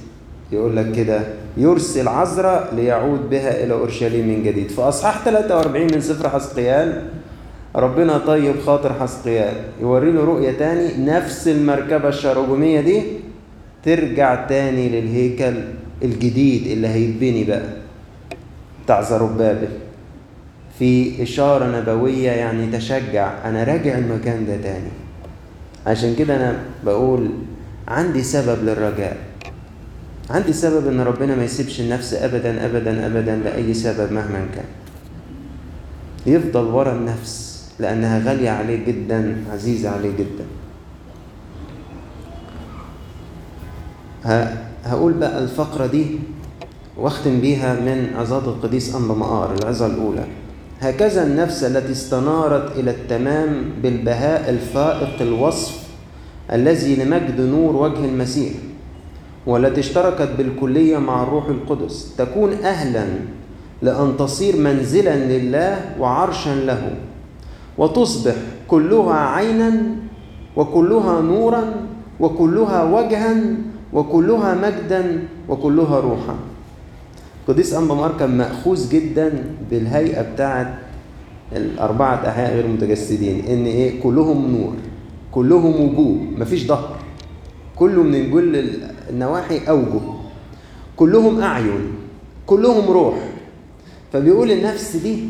يقول 0.52 0.76
لك 0.78 0.92
كده 0.92 1.22
يرسل 1.58 2.08
عذراء 2.08 2.76
ليعود 2.76 3.30
بها 3.30 3.64
إلى 3.64 3.74
أورشليم 3.74 4.28
من 4.28 4.44
جديد. 4.44 4.70
في 4.70 4.82
أصحاح 4.82 5.24
43 5.26 5.82
من 5.82 6.02
سفر 6.02 6.30
حسقيال 6.30 7.08
ربنا 7.78 8.18
طيب 8.18 8.56
خاطر 8.66 8.94
حسقيال. 8.94 9.54
يوري 9.82 10.12
له 10.12 10.24
رؤية 10.24 10.52
تاني 10.52 11.06
نفس 11.06 11.48
المركبة 11.48 12.10
الشاروجومية 12.10 12.82
دي 12.82 13.02
ترجع 13.84 14.46
تاني 14.46 14.90
للهيكل 14.90 15.54
الجديد 16.04 16.68
اللي 16.68 16.88
هيتبني 16.88 17.44
بقى 17.44 17.64
بتاع 18.86 19.02
زربابل 19.02 19.68
في 20.80 21.24
إشارة 21.24 21.80
نبوية 21.80 22.32
يعني 22.32 22.72
تشجع 22.78 23.34
أنا 23.46 23.64
راجع 23.64 23.98
المكان 23.98 24.46
ده 24.46 24.58
تاني. 24.58 24.92
عشان 25.88 26.16
كده 26.16 26.36
أنا 26.36 26.60
بقول 26.86 27.30
عندي 27.88 28.24
سبب 28.24 28.64
للرجاء. 28.64 29.18
عندي 30.30 30.54
سبب 30.54 30.88
إن 30.88 31.00
ربنا 31.02 31.36
ما 31.36 31.44
يسيبش 31.44 31.82
النفس 31.82 32.14
أبدا 32.14 32.66
أبدا 32.66 33.06
أبدا 33.08 33.36
لأي 33.36 33.74
سبب 33.74 34.12
مهما 34.14 34.48
كان. 34.56 34.66
يفضل 36.26 36.64
ورا 36.66 36.92
النفس. 36.92 37.47
لأنها 37.80 38.20
غالية 38.30 38.50
عليه 38.50 38.86
جدا 38.86 39.44
عزيزة 39.54 39.90
عليه 39.90 40.12
جدا. 40.12 40.46
هقول 44.86 45.14
بقى 45.14 45.44
الفقرة 45.44 45.86
دي 45.86 46.06
واختم 46.98 47.40
بيها 47.40 47.74
من 47.74 48.14
عظات 48.16 48.44
القديس 48.44 48.96
أنبا 48.96 49.16
العظة 49.62 49.86
الأولى. 49.86 50.26
هكذا 50.80 51.24
النفس 51.24 51.64
التي 51.64 51.92
استنارت 51.92 52.80
إلى 52.80 52.92
التمام 52.92 53.64
بالبهاء 53.84 54.50
الفائق 54.50 55.22
الوصف 55.22 55.88
الذي 56.54 56.96
لمجد 56.96 57.42
نور 57.42 57.76
وجه 57.76 58.06
المسيح 58.06 58.54
والتي 59.46 59.80
اشتركت 59.80 60.30
بالكلية 60.38 60.98
مع 60.98 61.24
الروح 61.24 61.48
القدس. 61.48 62.16
تكون 62.18 62.54
أهلا 62.54 63.06
لأن 63.82 64.18
تصير 64.20 64.58
منزلا 64.58 65.16
لله 65.16 65.80
وعرشا 66.00 66.56
له. 66.56 66.92
وتصبح 67.78 68.36
كلها 68.68 69.14
عينا 69.14 69.72
وكلها 70.56 71.22
نورا 71.22 71.64
وكلها 72.20 72.84
وجها 72.84 73.36
وكلها 73.94 74.56
مجدا 74.56 75.24
وكلها 75.50 76.00
روحا. 76.00 76.36
قديس 77.48 77.74
أنبا 77.74 77.96
مار 77.96 78.12
كان 78.20 78.38
مأخوذ 78.38 78.90
جدا 78.90 79.44
بالهيئة 79.72 80.22
بتاعت 80.34 80.74
الأربعة 81.56 82.28
أحياء 82.28 82.54
غير 82.54 82.68
متجسدين 82.68 83.46
إن 83.46 83.66
إيه؟ 83.66 84.02
كلهم 84.02 84.52
نور 84.52 84.74
كلهم 85.32 85.74
وجوه 85.82 86.18
مفيش 86.38 86.66
ظهر. 86.68 86.96
كله 87.76 88.04
من 88.04 88.32
كل 88.32 88.64
النواحي 89.10 89.60
أوجه 89.70 90.02
كلهم 90.98 91.42
أعين 91.42 91.94
كلهم 92.46 92.92
روح. 92.92 93.16
فبيقول 94.14 94.52
النفس 94.52 94.96
دي 94.96 95.24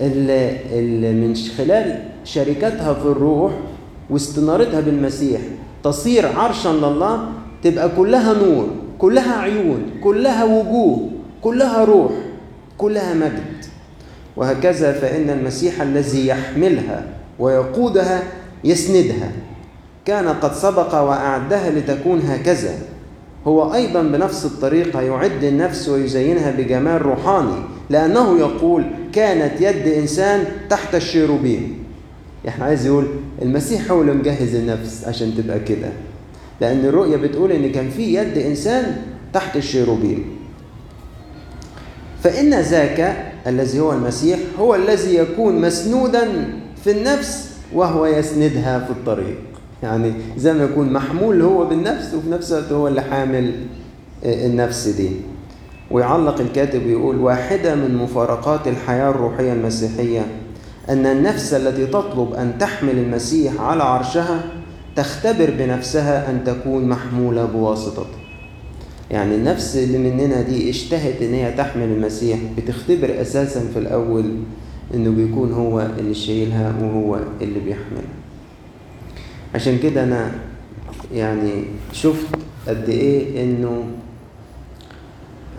اللي, 0.00 1.12
من 1.12 1.34
خلال 1.58 2.02
شركتها 2.24 2.94
في 2.94 3.04
الروح 3.04 3.52
واستنارتها 4.10 4.80
بالمسيح 4.80 5.40
تصير 5.84 6.38
عرشا 6.38 6.68
لله 6.68 7.28
تبقى 7.62 7.88
كلها 7.96 8.34
نور 8.34 8.68
كلها 8.98 9.36
عيون 9.36 9.82
كلها 10.02 10.44
وجوه 10.44 11.08
كلها 11.42 11.84
روح 11.84 12.12
كلها 12.78 13.14
مجد. 13.14 13.64
وهكذا 14.36 14.92
فإن 14.92 15.30
المسيح 15.30 15.80
الذي 15.82 16.26
يحملها 16.26 17.04
ويقودها 17.38 18.22
يسندها. 18.64 19.32
كان 20.04 20.28
قد 20.28 20.54
سبق 20.54 20.94
وأعدها 20.94 21.70
لتكون 21.70 22.20
هكذا. 22.20 22.74
هو 23.46 23.74
أيضا 23.74 24.02
بنفس 24.02 24.44
الطريقة 24.44 25.00
يعد 25.00 25.44
النفس 25.44 25.88
ويزينها 25.88 26.50
بجمال 26.50 27.02
روحاني 27.02 27.56
لأنه 27.90 28.38
يقول 28.38 28.84
كانت 29.12 29.60
يد 29.60 29.86
إنسان 29.88 30.44
تحت 30.70 30.94
الشيروبين 30.94 31.78
إحنا 32.48 32.64
عايز 32.64 32.86
يقول 32.86 33.06
المسيح 33.42 33.90
هو 33.90 34.00
اللي 34.00 34.12
مجهز 34.12 34.54
النفس 34.54 35.04
عشان 35.04 35.34
تبقى 35.36 35.60
كده. 35.60 35.88
لأن 36.60 36.84
الرؤية 36.84 37.16
بتقول 37.16 37.52
إن 37.52 37.72
كان 37.72 37.90
في 37.90 38.14
يد 38.14 38.38
إنسان 38.38 38.96
تحت 39.32 39.56
الشيروبين 39.56 40.24
فإن 42.22 42.54
ذاك 42.60 43.16
الذي 43.46 43.80
هو 43.80 43.92
المسيح 43.92 44.38
هو 44.58 44.74
الذي 44.74 45.14
يكون 45.14 45.60
مسنودا 45.60 46.28
في 46.84 46.90
النفس 46.90 47.50
وهو 47.74 48.06
يسندها 48.06 48.78
في 48.84 48.90
الطريق. 48.90 49.36
يعني 49.82 50.12
زي 50.36 50.52
ما 50.52 50.64
يكون 50.64 50.92
محمول 50.92 51.42
هو 51.42 51.64
بالنفس 51.64 52.14
وفي 52.14 52.30
نفس 52.30 52.52
الوقت 52.52 52.72
هو 52.72 52.88
اللي 52.88 53.00
حامل 53.02 53.52
النفس 54.24 54.88
دي. 54.88 55.10
ويعلق 55.90 56.40
الكاتب 56.40 56.86
ويقول 56.86 57.16
واحدة 57.18 57.74
من 57.74 57.96
مفارقات 57.96 58.68
الحياة 58.68 59.10
الروحية 59.10 59.52
المسيحية 59.52 60.26
أن 60.88 61.06
النفس 61.06 61.54
التي 61.54 61.86
تطلب 61.86 62.34
أن 62.34 62.52
تحمل 62.58 62.98
المسيح 62.98 63.60
على 63.60 63.82
عرشها 63.82 64.40
تختبر 64.96 65.50
بنفسها 65.58 66.30
أن 66.30 66.44
تكون 66.44 66.88
محمولة 66.88 67.44
بواسطته 67.44 68.06
يعني 69.10 69.34
النفس 69.34 69.76
اللي 69.76 69.98
مننا 69.98 70.42
دي 70.42 70.70
اشتهت 70.70 71.22
إن 71.22 71.34
هي 71.34 71.52
تحمل 71.52 71.82
المسيح 71.82 72.38
بتختبر 72.56 73.20
أساسا 73.20 73.60
في 73.72 73.78
الأول 73.78 74.24
إنه 74.94 75.10
بيكون 75.10 75.52
هو 75.52 75.86
اللي 75.98 76.14
شايلها 76.14 76.74
وهو 76.82 77.18
اللي 77.42 77.60
بيحملها. 77.60 78.19
عشان 79.54 79.78
كده 79.78 80.04
أنا 80.04 80.30
يعني 81.14 81.64
شفت 81.92 82.26
قد 82.68 82.88
إيه 82.88 83.44
إنه 83.44 83.84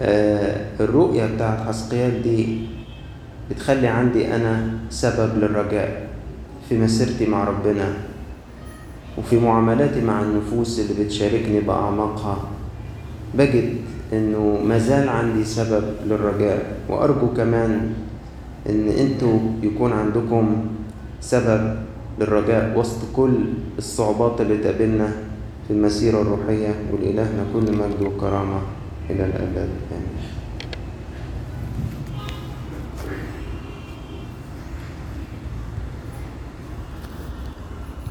آه 0.02 0.66
الرؤية 0.80 1.26
بتاعت 1.36 1.68
حسقيال 1.68 2.24
دي 2.24 2.68
بتخلي 3.52 3.88
عندي 3.88 4.36
أنا 4.36 4.78
سبب 4.90 5.38
للرجاء 5.38 6.08
في 6.70 6.78
مسيرتي 6.80 7.26
مع 7.26 7.44
ربنا 7.44 7.94
وفي 9.18 9.40
معاملاتي 9.40 10.02
مع 10.02 10.22
النفوس 10.22 10.80
اللي 10.80 11.04
بتشاركني 11.04 11.60
بأعماقها. 11.60 12.38
بجد 13.38 13.74
إنه 14.14 14.60
مازال 14.66 15.10
عندي 15.10 15.44
سبب 15.44 15.84
للرجاء. 16.08 16.76
وأرجو 16.90 17.28
كمان 17.34 17.94
إن 18.70 18.88
أنتوا 18.88 19.40
يكون 19.64 19.94
عندكم 19.94 20.66
سبب 21.22 21.76
للرجاء 22.22 22.78
وسط 22.78 22.98
كل 23.16 23.34
الصعوبات 23.78 24.42
اللي 24.42 24.58
تقابلنا 24.58 25.08
في 25.68 25.74
المسيرة 25.74 26.22
الروحية 26.22 26.76
ولإلهنا 26.94 27.44
كل 27.54 27.66
مجد 27.74 28.02
وكرامة 28.02 28.60
إلى 29.10 29.26
الأبد. 29.26 29.70
آمين. 29.92 30.11